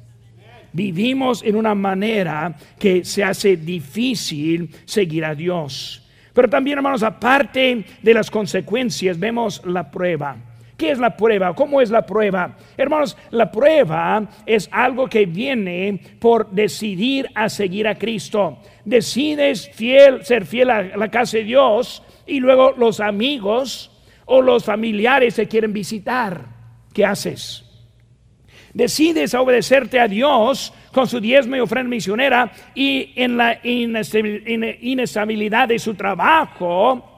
vivimos 0.73 1.43
en 1.43 1.57
una 1.57 1.75
manera 1.75 2.57
que 2.79 3.05
se 3.05 3.23
hace 3.23 3.59
difícil 3.59 4.71
seguir 4.87 5.27
a 5.27 5.35
Dios. 5.35 6.09
Pero 6.33 6.49
también, 6.49 6.79
hermanos, 6.79 7.03
aparte 7.03 7.85
de 8.03 8.15
las 8.15 8.31
consecuencias, 8.31 9.19
vemos 9.19 9.61
la 9.67 9.91
prueba. 9.91 10.54
¿Qué 10.77 10.91
es 10.91 10.99
la 10.99 11.17
prueba? 11.17 11.55
¿Cómo 11.55 11.81
es 11.81 11.91
la 11.91 12.05
prueba? 12.05 12.57
Hermanos, 12.77 13.17
la 13.31 13.51
prueba 13.51 14.27
es 14.45 14.69
algo 14.73 15.09
que 15.09 15.25
viene 15.25 16.01
por 16.19 16.51
decidir 16.51 17.31
a 17.35 17.49
seguir 17.49 17.87
a 17.87 17.95
Cristo. 17.95 18.59
Decides 18.85 19.71
fiel, 19.73 20.25
ser 20.25 20.45
fiel 20.45 20.71
a 20.71 20.83
la 20.83 21.09
casa 21.11 21.39
de 21.39 21.45
Dios 21.45 22.03
y 22.27 22.41
luego 22.41 22.75
los 22.77 22.99
amigos 22.99 23.93
o 24.25 24.43
los 24.43 24.65
familiares 24.65 25.37
te 25.37 25.47
quieren 25.47 25.73
visitar. 25.73 26.45
¿Qué 26.93 27.05
haces? 27.05 27.61
Decides 28.73 29.33
obedecerte 29.35 30.01
a 30.01 30.09
Dios 30.09 30.73
con 30.93 31.07
su 31.07 31.21
diezmo 31.21 31.55
y 31.55 31.61
ofrenda 31.61 31.89
misionera 31.89 32.51
y 32.75 33.13
en 33.15 33.37
la 33.37 33.61
inestabilidad 33.63 35.69
de 35.69 35.79
su 35.79 35.95
trabajo, 35.95 37.13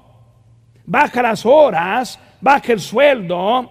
baja 0.85 1.23
las 1.23 1.47
horas, 1.47 2.21
baja 2.40 2.72
el 2.72 2.81
sueldo, 2.81 3.70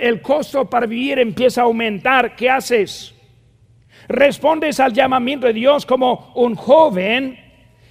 el 0.00 0.22
costo 0.22 0.68
para 0.68 0.86
vivir 0.86 1.18
empieza 1.18 1.60
a 1.60 1.64
aumentar, 1.64 2.34
¿qué 2.34 2.50
haces? 2.50 3.14
Respondes 4.08 4.80
al 4.80 4.92
llamamiento 4.92 5.46
de 5.46 5.52
Dios 5.52 5.86
como 5.86 6.32
un 6.34 6.54
joven 6.54 7.38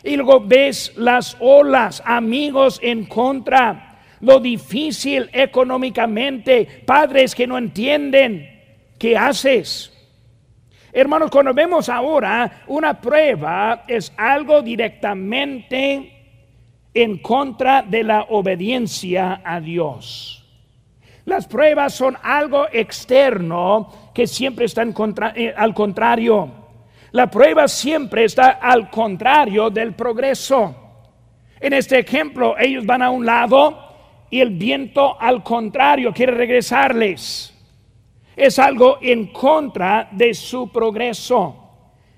y 0.03 0.15
luego 0.15 0.41
ves 0.41 0.93
las 0.97 1.37
olas, 1.39 2.01
amigos 2.05 2.79
en 2.83 3.05
contra, 3.05 3.99
lo 4.19 4.39
difícil 4.39 5.29
económicamente, 5.31 6.83
padres 6.85 7.33
que 7.33 7.47
no 7.47 7.57
entienden, 7.57 8.61
¿qué 8.99 9.17
haces? 9.17 9.91
Hermanos, 10.93 11.31
cuando 11.31 11.53
vemos 11.53 11.87
ahora 11.87 12.63
una 12.67 12.99
prueba 12.99 13.85
es 13.87 14.11
algo 14.17 14.61
directamente 14.61 16.20
en 16.93 17.17
contra 17.19 17.81
de 17.81 18.03
la 18.03 18.23
obediencia 18.29 19.41
a 19.43 19.59
Dios. 19.59 20.41
Las 21.25 21.47
pruebas 21.47 21.93
son 21.93 22.17
algo 22.21 22.67
externo 22.71 24.11
que 24.13 24.27
siempre 24.27 24.65
está 24.65 24.83
eh, 25.35 25.53
al 25.55 25.73
contrario. 25.73 26.49
La 27.11 27.29
prueba 27.29 27.67
siempre 27.67 28.25
está 28.25 28.51
al 28.51 28.89
contrario 28.89 29.69
del 29.69 29.93
progreso. 29.93 30.75
En 31.59 31.73
este 31.73 31.99
ejemplo, 31.99 32.55
ellos 32.57 32.85
van 32.85 33.01
a 33.01 33.11
un 33.11 33.25
lado 33.25 33.77
y 34.29 34.39
el 34.39 34.51
viento 34.51 35.19
al 35.19 35.43
contrario 35.43 36.11
quiere 36.13 36.33
regresarles. 36.33 37.53
Es 38.35 38.57
algo 38.57 38.97
en 39.01 39.27
contra 39.27 40.09
de 40.11 40.33
su 40.33 40.71
progreso. 40.71 41.57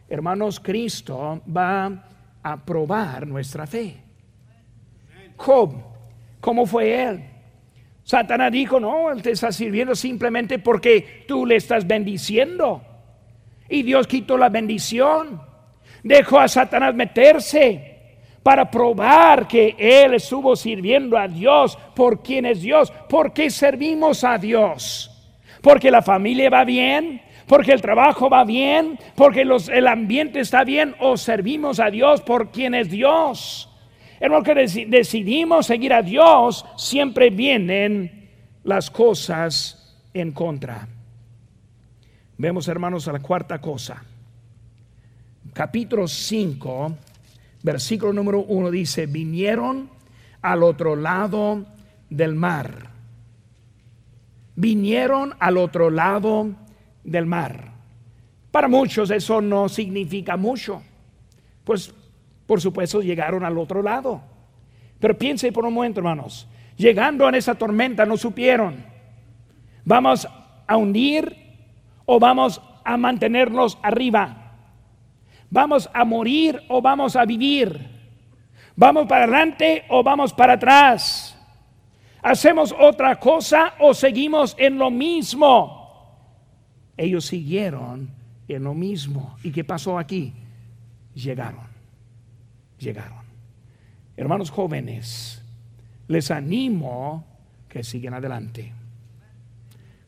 Hermanos, 0.07 0.59
Cristo 0.59 1.41
va 1.55 1.91
a 2.41 2.57
probar 2.63 3.27
nuestra 3.27 3.65
fe. 3.67 4.02
¿Cómo 5.35 6.65
fue 6.65 7.03
él? 7.03 7.23
Satanás 8.03 8.51
dijo, 8.51 8.79
no, 8.79 9.11
él 9.11 9.21
te 9.21 9.31
está 9.31 9.51
sirviendo 9.51 9.95
simplemente 9.95 10.59
porque 10.59 11.23
tú 11.27 11.45
le 11.45 11.55
estás 11.55 11.87
bendiciendo. 11.87 12.81
Y 13.69 13.83
Dios 13.83 14.07
quitó 14.07 14.37
la 14.37 14.49
bendición. 14.49 15.41
Dejó 16.03 16.39
a 16.39 16.47
Satanás 16.47 16.93
meterse 16.93 17.93
para 18.43 18.69
probar 18.69 19.47
que 19.47 19.75
él 19.79 20.15
estuvo 20.15 20.55
sirviendo 20.55 21.17
a 21.17 21.29
Dios 21.29 21.77
por 21.95 22.21
quien 22.21 22.45
es 22.45 22.61
Dios, 22.61 22.91
porque 23.07 23.49
servimos 23.49 24.25
a 24.25 24.37
Dios. 24.37 25.09
Porque 25.61 25.89
la 25.89 26.01
familia 26.01 26.49
va 26.49 26.65
bien, 26.65 27.21
porque 27.47 27.71
el 27.71 27.81
trabajo 27.81 28.29
va 28.29 28.43
bien, 28.43 28.99
porque 29.15 29.43
el 29.43 29.87
ambiente 29.87 30.41
está 30.41 30.65
bien, 30.65 30.93
o 30.99 31.15
servimos 31.15 31.79
a 31.79 31.89
Dios 31.89 32.21
por 32.21 32.51
quien 32.51 32.75
es 32.75 32.89
Dios. 32.89 33.72
Hermano, 34.23 34.41
que 34.41 34.55
decidimos 34.88 35.65
seguir 35.65 35.91
a 35.91 36.01
Dios, 36.01 36.65
siempre 36.77 37.29
vienen 37.29 38.29
las 38.63 38.89
cosas 38.89 39.99
en 40.13 40.31
contra. 40.31 40.88
Vemos, 42.38 42.69
hermanos, 42.69 43.05
a 43.09 43.12
la 43.12 43.19
cuarta 43.19 43.59
cosa. 43.59 44.01
Capítulo 45.51 46.07
5, 46.07 46.97
versículo 47.63 48.13
número 48.13 48.45
1 48.45 48.71
dice, 48.71 49.07
vinieron 49.07 49.89
al 50.41 50.63
otro 50.63 50.95
lado 50.95 51.65
del 52.09 52.33
mar. 52.33 52.91
Vinieron 54.55 55.33
al 55.38 55.57
otro 55.57 55.89
lado 55.89 56.49
del 57.03 57.25
mar. 57.25 57.73
Para 58.51 58.69
muchos 58.69 59.12
eso 59.12 59.41
no 59.41 59.67
significa 59.67 60.38
mucho. 60.38 60.81
Pues 61.65 61.93
por 62.53 62.61
supuesto, 62.61 63.01
llegaron 63.01 63.43
al 63.43 63.57
otro 63.57 63.81
lado. 63.81 64.21
Pero 64.99 65.17
piense 65.17 65.51
por 65.51 65.65
un 65.65 65.73
momento, 65.73 66.01
hermanos. 66.01 66.47
Llegando 66.77 67.27
a 67.27 67.35
esa 67.35 67.55
tormenta 67.55 68.05
no 68.05 68.15
supieron. 68.15 68.85
¿Vamos 69.83 70.27
a 70.67 70.77
hundir 70.77 71.35
o 72.05 72.19
vamos 72.19 72.61
a 72.85 72.95
mantenernos 72.95 73.79
arriba? 73.81 74.51
¿Vamos 75.49 75.89
a 75.91 76.05
morir 76.05 76.61
o 76.67 76.79
vamos 76.79 77.15
a 77.15 77.25
vivir? 77.25 77.89
¿Vamos 78.75 79.07
para 79.07 79.23
adelante 79.23 79.85
o 79.89 80.03
vamos 80.03 80.31
para 80.31 80.53
atrás? 80.53 81.35
¿Hacemos 82.21 82.71
otra 82.79 83.19
cosa 83.19 83.73
o 83.79 83.95
seguimos 83.95 84.55
en 84.59 84.77
lo 84.77 84.91
mismo? 84.91 86.21
Ellos 86.95 87.25
siguieron 87.25 88.11
en 88.47 88.63
lo 88.63 88.75
mismo. 88.75 89.37
¿Y 89.43 89.51
qué 89.51 89.63
pasó 89.63 89.97
aquí? 89.97 90.31
Llegaron 91.15 91.72
llegaron. 92.83 93.23
Hermanos 94.15 94.51
jóvenes, 94.51 95.43
les 96.07 96.29
animo 96.29 97.25
que 97.67 97.83
sigan 97.83 98.13
adelante. 98.13 98.71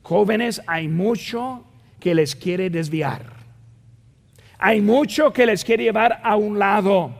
Jóvenes, 0.03 0.61
hay 0.67 0.87
mucho 0.87 1.63
que 1.99 2.13
les 2.13 2.35
quiere 2.35 2.69
desviar. 2.69 3.33
Hay 4.59 4.81
mucho 4.81 5.33
que 5.33 5.45
les 5.45 5.65
quiere 5.65 5.85
llevar 5.85 6.21
a 6.23 6.35
un 6.35 6.59
lado. 6.59 7.11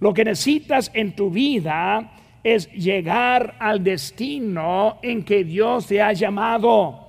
Lo 0.00 0.12
que 0.12 0.24
necesitas 0.24 0.90
en 0.92 1.16
tu 1.16 1.30
vida 1.30 2.12
es 2.42 2.70
llegar 2.72 3.56
al 3.58 3.82
destino 3.82 4.98
en 5.02 5.24
que 5.24 5.44
Dios 5.44 5.86
te 5.86 6.02
ha 6.02 6.12
llamado. 6.12 7.00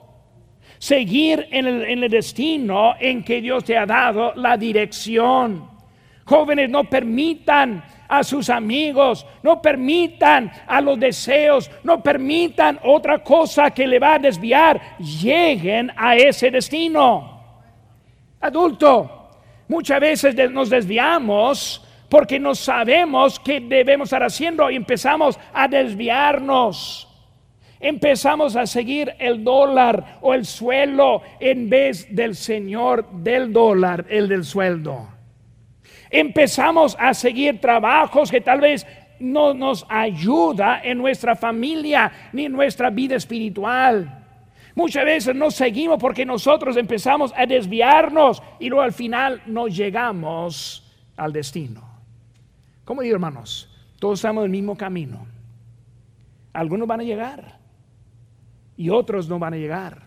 Seguir 0.80 1.48
en 1.52 1.68
el, 1.68 1.84
en 1.84 2.04
el 2.04 2.10
destino 2.10 2.96
en 3.00 3.24
que 3.24 3.42
Dios 3.42 3.66
te 3.66 3.78
ha 3.78 3.86
dado 3.86 4.34
la 4.36 4.56
dirección. 4.56 5.75
Jóvenes, 6.26 6.72
no 6.72 6.86
permitan 6.86 7.84
a 8.08 8.24
sus 8.24 8.50
amigos, 8.50 9.26
no 9.44 9.62
permitan 9.62 10.52
a 10.66 10.82
los 10.82 11.00
deseos, 11.00 11.70
no 11.84 12.02
permitan 12.02 12.80
otra 12.84 13.20
cosa 13.20 13.70
que 13.70 13.86
le 13.86 14.00
va 14.00 14.16
a 14.16 14.20
desviar. 14.20 14.98
Lleguen 14.98 15.92
a 15.96 16.16
ese 16.16 16.50
destino. 16.50 17.44
Adulto, 18.42 19.30
muchas 19.68 20.00
veces 20.00 20.52
nos 20.52 20.72
desviamos 20.72 21.86
porque 22.10 22.40
no 22.40 22.56
sabemos 22.56 23.40
qué 23.40 23.60
debemos 23.60 24.08
estar 24.08 24.24
haciendo 24.24 24.72
y 24.72 24.78
empezamos 24.78 25.40
a 25.54 25.68
desviarnos. 25.68 27.08
Empezamos 27.80 28.56
a 28.56 28.66
seguir 28.66 29.14
el 29.20 29.44
dólar 29.44 30.18
o 30.22 30.34
el 30.34 30.46
suelo 30.46 31.22
en 31.40 31.70
vez 31.70 32.08
del 32.16 32.34
Señor 32.34 33.12
del 33.12 33.54
dólar, 33.54 34.06
el 34.10 34.28
del 34.28 34.44
sueldo 34.44 35.15
empezamos 36.20 36.96
a 37.00 37.14
seguir 37.14 37.60
trabajos 37.60 38.32
que 38.32 38.42
tal 38.42 38.62
vez 38.62 38.86
no 39.20 39.54
nos 39.54 39.86
ayuda 39.90 40.82
en 40.84 40.98
nuestra 40.98 41.36
familia 41.36 42.12
ni 42.34 42.46
en 42.46 42.52
nuestra 42.52 42.90
vida 42.90 43.16
espiritual. 43.16 44.24
Muchas 44.76 45.06
veces 45.06 45.36
no 45.36 45.52
seguimos 45.52 46.00
porque 46.00 46.26
nosotros 46.26 46.76
empezamos 46.76 47.34
a 47.36 47.46
desviarnos 47.46 48.42
y 48.60 48.70
luego 48.70 48.84
al 48.84 48.94
final 48.94 49.42
no 49.46 49.68
llegamos 49.68 50.94
al 51.16 51.32
destino. 51.32 51.82
¿Cómo 52.84 53.02
digo, 53.02 53.16
hermanos? 53.16 53.70
Todos 54.00 54.20
estamos 54.20 54.42
en 54.42 54.46
el 54.46 54.52
mismo 54.52 54.76
camino. 54.76 55.26
Algunos 56.54 56.88
van 56.88 57.00
a 57.00 57.04
llegar 57.04 57.58
y 58.78 58.90
otros 58.90 59.28
no 59.30 59.40
van 59.40 59.54
a 59.54 59.58
llegar. 59.58 60.04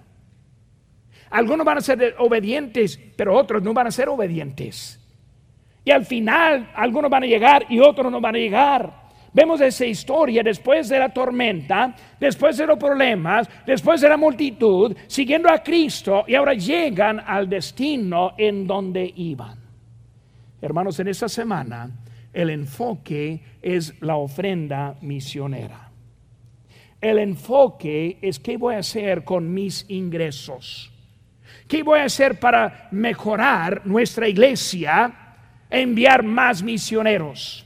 Algunos 1.30 1.64
van 1.66 1.78
a 1.78 1.80
ser 1.82 2.14
obedientes, 2.18 2.98
pero 3.16 3.36
otros 3.36 3.62
no 3.62 3.74
van 3.74 3.86
a 3.86 3.90
ser 3.90 4.08
obedientes. 4.08 4.97
Y 5.84 5.90
al 5.90 6.04
final 6.04 6.70
algunos 6.74 7.10
van 7.10 7.22
a 7.22 7.26
llegar 7.26 7.66
y 7.68 7.78
otros 7.78 8.10
no 8.10 8.20
van 8.20 8.34
a 8.34 8.38
llegar. 8.38 9.08
Vemos 9.32 9.60
esa 9.60 9.84
historia 9.84 10.42
después 10.42 10.88
de 10.88 10.98
la 10.98 11.10
tormenta, 11.10 11.94
después 12.18 12.56
de 12.56 12.66
los 12.66 12.78
problemas, 12.78 13.48
después 13.66 14.00
de 14.00 14.08
la 14.08 14.16
multitud, 14.16 14.96
siguiendo 15.06 15.50
a 15.50 15.62
Cristo 15.62 16.24
y 16.26 16.34
ahora 16.34 16.54
llegan 16.54 17.20
al 17.24 17.48
destino 17.48 18.32
en 18.38 18.66
donde 18.66 19.12
iban. 19.16 19.58
Hermanos, 20.60 20.98
en 20.98 21.08
esta 21.08 21.28
semana 21.28 21.90
el 22.32 22.50
enfoque 22.50 23.40
es 23.62 24.00
la 24.02 24.16
ofrenda 24.16 24.96
misionera. 25.02 25.90
El 27.00 27.18
enfoque 27.18 28.18
es 28.20 28.40
qué 28.40 28.56
voy 28.56 28.74
a 28.74 28.78
hacer 28.78 29.24
con 29.24 29.52
mis 29.52 29.84
ingresos. 29.88 30.90
¿Qué 31.68 31.82
voy 31.82 32.00
a 32.00 32.04
hacer 32.04 32.40
para 32.40 32.88
mejorar 32.90 33.82
nuestra 33.86 34.26
iglesia? 34.26 35.27
Enviar 35.70 36.22
más 36.22 36.62
misioneros? 36.62 37.64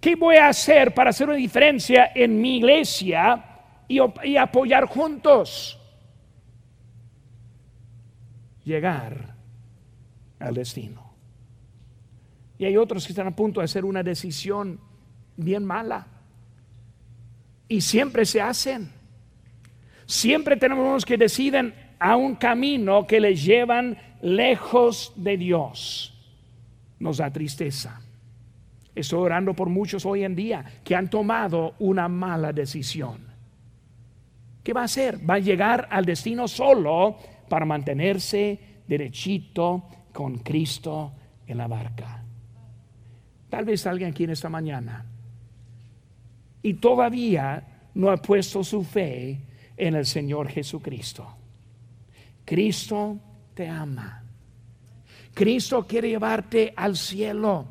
¿Qué 0.00 0.16
voy 0.16 0.36
a 0.36 0.48
hacer 0.48 0.92
para 0.94 1.10
hacer 1.10 1.28
una 1.28 1.36
diferencia 1.36 2.10
en 2.14 2.40
mi 2.40 2.56
iglesia 2.56 3.44
y, 3.86 3.98
y 4.24 4.36
apoyar 4.36 4.86
juntos? 4.86 5.78
Llegar 8.64 9.34
al 10.40 10.54
destino. 10.54 11.12
Y 12.58 12.64
hay 12.64 12.76
otros 12.76 13.06
que 13.06 13.12
están 13.12 13.28
a 13.28 13.36
punto 13.36 13.60
de 13.60 13.64
hacer 13.64 13.84
una 13.84 14.02
decisión 14.02 14.80
bien 15.36 15.64
mala. 15.64 16.06
Y 17.68 17.80
siempre 17.80 18.24
se 18.24 18.40
hacen. 18.40 18.90
Siempre 20.06 20.56
tenemos 20.56 20.86
unos 20.86 21.04
que 21.04 21.16
deciden 21.16 21.74
a 21.98 22.16
un 22.16 22.34
camino 22.34 23.06
que 23.06 23.20
les 23.20 23.44
llevan 23.44 23.96
lejos 24.20 25.12
de 25.16 25.36
Dios 25.36 26.11
nos 27.02 27.18
da 27.18 27.30
tristeza. 27.30 28.00
Estoy 28.94 29.18
orando 29.18 29.54
por 29.54 29.68
muchos 29.68 30.06
hoy 30.06 30.22
en 30.22 30.36
día 30.36 30.64
que 30.84 30.94
han 30.94 31.10
tomado 31.10 31.74
una 31.80 32.08
mala 32.08 32.52
decisión. 32.52 33.26
¿Qué 34.62 34.72
va 34.72 34.82
a 34.82 34.84
hacer? 34.84 35.18
Va 35.28 35.34
a 35.34 35.40
llegar 35.40 35.88
al 35.90 36.04
destino 36.04 36.46
solo 36.46 37.16
para 37.48 37.66
mantenerse 37.66 38.82
derechito 38.86 39.88
con 40.12 40.38
Cristo 40.38 41.12
en 41.46 41.58
la 41.58 41.66
barca. 41.66 42.22
Tal 43.50 43.64
vez 43.64 43.84
alguien 43.86 44.10
aquí 44.10 44.24
en 44.24 44.30
esta 44.30 44.48
mañana 44.48 45.04
y 46.62 46.74
todavía 46.74 47.90
no 47.94 48.10
ha 48.10 48.16
puesto 48.16 48.62
su 48.62 48.84
fe 48.84 49.40
en 49.76 49.96
el 49.96 50.06
Señor 50.06 50.48
Jesucristo. 50.48 51.26
Cristo 52.44 53.18
te 53.54 53.68
ama. 53.68 54.21
Cristo 55.34 55.86
quiere 55.86 56.08
llevarte 56.08 56.72
al 56.76 56.96
cielo. 56.96 57.66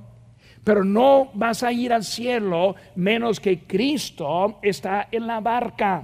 Pero 0.63 0.83
no 0.83 1.31
vas 1.33 1.63
a 1.63 1.71
ir 1.71 1.91
al 1.91 2.03
cielo 2.03 2.75
menos 2.95 3.39
que 3.39 3.63
Cristo 3.63 4.59
está 4.61 5.07
en 5.11 5.25
la 5.25 5.39
barca, 5.39 6.03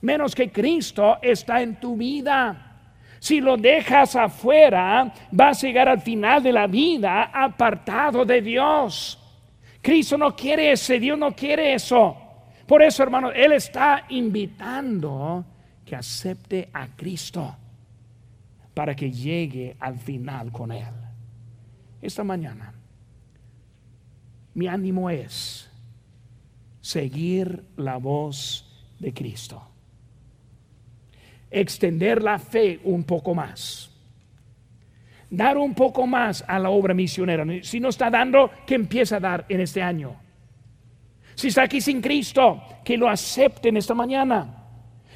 menos 0.00 0.34
que 0.34 0.50
Cristo 0.52 1.18
está 1.20 1.60
en 1.60 1.80
tu 1.80 1.96
vida. 1.96 2.66
Si 3.18 3.40
lo 3.40 3.56
dejas 3.56 4.14
afuera, 4.16 5.12
vas 5.32 5.62
a 5.62 5.66
llegar 5.66 5.88
al 5.88 6.00
final 6.00 6.42
de 6.42 6.52
la 6.52 6.66
vida 6.66 7.24
apartado 7.24 8.24
de 8.24 8.40
Dios. 8.40 9.18
Cristo 9.82 10.16
no 10.16 10.36
quiere 10.36 10.72
ese, 10.72 11.00
Dios 11.00 11.18
no 11.18 11.32
quiere 11.32 11.74
eso. 11.74 12.16
Por 12.66 12.82
eso, 12.82 13.02
hermano, 13.02 13.32
Él 13.32 13.52
está 13.52 14.04
invitando 14.10 15.44
que 15.84 15.96
acepte 15.96 16.68
a 16.72 16.86
Cristo 16.96 17.56
para 18.80 18.96
que 18.96 19.12
llegue 19.12 19.76
al 19.78 19.98
final 19.98 20.50
con 20.50 20.72
Él. 20.72 20.94
Esta 22.00 22.24
mañana, 22.24 22.72
mi 24.54 24.68
ánimo 24.68 25.10
es 25.10 25.70
seguir 26.80 27.62
la 27.76 27.98
voz 27.98 28.66
de 28.98 29.12
Cristo 29.12 29.62
extender 31.50 32.22
la 32.22 32.38
fe 32.38 32.80
un 32.84 33.04
poco 33.04 33.34
más. 33.34 33.90
Dar 35.28 35.58
un 35.58 35.74
poco 35.74 36.06
más 36.06 36.42
a 36.48 36.58
la 36.58 36.70
obra 36.70 36.94
misionera. 36.94 37.44
Si 37.60 37.80
no 37.80 37.90
está 37.90 38.08
dando, 38.08 38.50
que 38.66 38.76
empiece 38.76 39.14
a 39.14 39.20
dar 39.20 39.44
en 39.50 39.60
este 39.60 39.82
año. 39.82 40.16
Si 41.34 41.48
está 41.48 41.64
aquí 41.64 41.82
sin 41.82 42.00
Cristo, 42.00 42.62
que 42.82 42.96
lo 42.96 43.10
acepte 43.10 43.68
en 43.68 43.76
esta 43.76 43.92
mañana. 43.92 44.56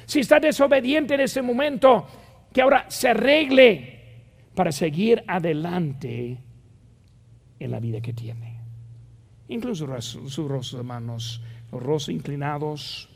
Si 0.05 0.19
está 0.19 0.39
desobediente 0.39 1.15
en 1.15 1.21
este 1.21 1.41
momento, 1.41 2.24
que 2.55 2.61
ahora 2.61 2.85
se 2.89 3.09
arregle 3.09 3.99
para 4.55 4.71
seguir 4.71 5.25
adelante 5.27 6.37
en 7.59 7.69
la 7.69 7.81
vida 7.81 7.99
que 7.99 8.13
tiene. 8.13 8.61
Incluso 9.49 9.85
sus 9.99 10.37
rostros, 10.37 10.73
hermanos, 10.75 11.41
los 11.69 11.83
rostros 11.83 12.15
inclinados. 12.15 13.09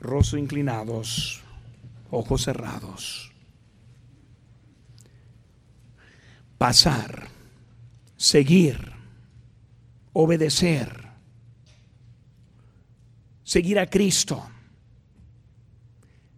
rostro 0.00 0.40
inclinados, 0.40 1.42
ojos 2.10 2.42
cerrados. 2.42 3.32
Pasar, 6.58 7.28
seguir, 8.16 8.92
obedecer, 10.12 11.10
seguir 13.44 13.78
a 13.78 13.86
Cristo. 13.86 14.50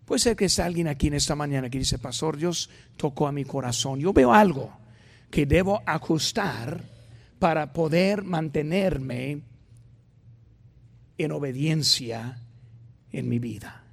Puede 0.09 0.21
ser 0.21 0.37
que 0.37 0.47
esté 0.47 0.63
alguien 0.63 0.89
aquí 0.89 1.09
en 1.09 1.15
esta 1.15 1.35
mañana 1.35 1.69
que 1.69 1.79
dice, 1.79 1.99
Pastor, 1.99 2.39
Dios 2.39 2.71
tocó 2.97 3.29
a 3.29 3.33
mi 3.33 3.45
corazón. 3.45 4.01
Yo 4.01 4.15
veo 4.15 4.33
algo 4.33 4.73
que 5.31 5.45
debo 5.45 5.83
ajustar 5.85 6.83
para 7.39 7.75
poder 7.75 8.25
mantenerme 8.25 9.43
en 11.19 11.31
obediencia 11.31 12.41
en 13.13 13.29
mi 13.29 13.39
vida. 13.39 13.85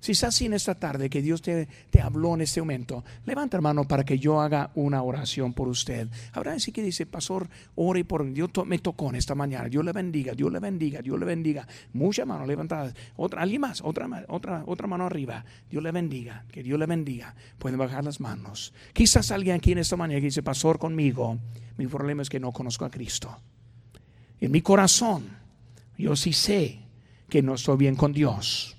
Si 0.00 0.12
está 0.12 0.28
así 0.28 0.46
en 0.46 0.52
esta 0.52 0.76
tarde, 0.76 1.10
que 1.10 1.20
Dios 1.20 1.42
te, 1.42 1.66
te, 1.90 2.00
habló 2.00 2.34
en 2.34 2.42
este 2.42 2.60
momento, 2.60 3.04
levanta 3.26 3.56
hermano 3.56 3.82
para 3.84 4.04
que 4.04 4.18
yo 4.18 4.40
haga 4.40 4.70
una 4.76 5.02
oración 5.02 5.52
por 5.52 5.66
usted. 5.66 6.08
Habrá 6.32 6.52
decir 6.52 6.72
que 6.72 6.82
dice, 6.82 7.04
pastor, 7.04 7.48
ore 7.74 8.04
por 8.04 8.32
Dios 8.32 8.50
me 8.64 8.78
tocó 8.78 9.08
en 9.08 9.16
esta 9.16 9.34
mañana. 9.34 9.68
Dios 9.68 9.84
le 9.84 9.92
bendiga, 9.92 10.34
Dios 10.34 10.52
le 10.52 10.60
bendiga, 10.60 11.02
Dios 11.02 11.18
le 11.18 11.26
bendiga. 11.26 11.66
Mucha 11.92 12.24
mano 12.24 12.46
levantada. 12.46 12.92
Otra, 13.16 13.42
alguien 13.42 13.60
más, 13.60 13.80
otra, 13.82 14.08
otra, 14.28 14.62
otra 14.66 14.86
mano 14.86 15.06
arriba. 15.06 15.44
Dios 15.68 15.82
le 15.82 15.90
bendiga, 15.90 16.44
que 16.52 16.62
Dios 16.62 16.78
le 16.78 16.86
bendiga. 16.86 17.34
Pueden 17.58 17.78
bajar 17.78 18.04
las 18.04 18.20
manos. 18.20 18.72
Quizás 18.92 19.32
alguien 19.32 19.56
aquí 19.56 19.72
en 19.72 19.78
esta 19.78 19.96
mañana 19.96 20.20
que 20.20 20.26
dice, 20.26 20.44
pastor, 20.44 20.78
conmigo, 20.78 21.38
mi 21.76 21.88
problema 21.88 22.22
es 22.22 22.30
que 22.30 22.38
no 22.38 22.52
conozco 22.52 22.84
a 22.84 22.90
Cristo. 22.90 23.36
En 24.40 24.52
mi 24.52 24.62
corazón, 24.62 25.24
yo 25.96 26.14
sí 26.14 26.32
sé 26.32 26.78
que 27.28 27.42
no 27.42 27.54
estoy 27.54 27.76
bien 27.76 27.96
con 27.96 28.12
Dios. 28.12 28.77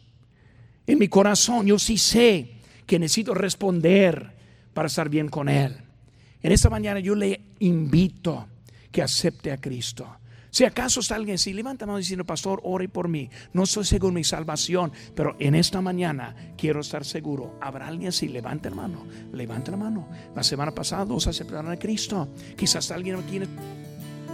En 0.89 0.97
mi 0.97 1.07
corazón 1.07 1.67
yo 1.67 1.77
sí 1.77 1.99
sé 1.99 2.49
que 2.87 2.97
necesito 2.97 3.35
responder 3.35 4.35
para 4.73 4.87
estar 4.87 5.07
bien 5.07 5.29
con 5.29 5.47
Él. 5.47 5.77
En 6.41 6.51
esta 6.51 6.71
mañana 6.71 6.99
yo 6.99 7.13
le 7.13 7.41
invito 7.59 8.47
que 8.91 9.03
acepte 9.03 9.51
a 9.51 9.57
Cristo. 9.57 10.17
Si 10.49 10.65
acaso 10.65 11.01
está 11.01 11.13
alguien 11.13 11.35
así, 11.35 11.53
levanta 11.53 11.85
mano 11.85 11.99
diciendo, 11.99 12.25
pastor, 12.25 12.59
ore 12.63 12.89
por 12.89 13.07
mí. 13.07 13.29
No 13.53 13.65
estoy 13.65 13.85
seguro 13.85 14.07
de 14.07 14.15
mi 14.15 14.23
salvación, 14.23 14.91
pero 15.13 15.35
en 15.37 15.53
esta 15.53 15.79
mañana 15.79 16.35
quiero 16.57 16.79
estar 16.79 17.05
seguro. 17.05 17.59
Habrá 17.61 17.87
alguien 17.87 18.09
así, 18.09 18.27
levanta 18.27 18.71
la 18.71 18.77
mano, 18.77 19.05
levanta 19.31 19.69
la 19.69 19.77
mano. 19.77 20.09
La 20.35 20.41
semana 20.41 20.73
pasada 20.73 21.05
dos 21.05 21.27
aceptaron 21.27 21.71
a 21.71 21.77
Cristo. 21.77 22.29
Quizás 22.57 22.89
alguien 22.89 23.17
aquí. 23.17 23.41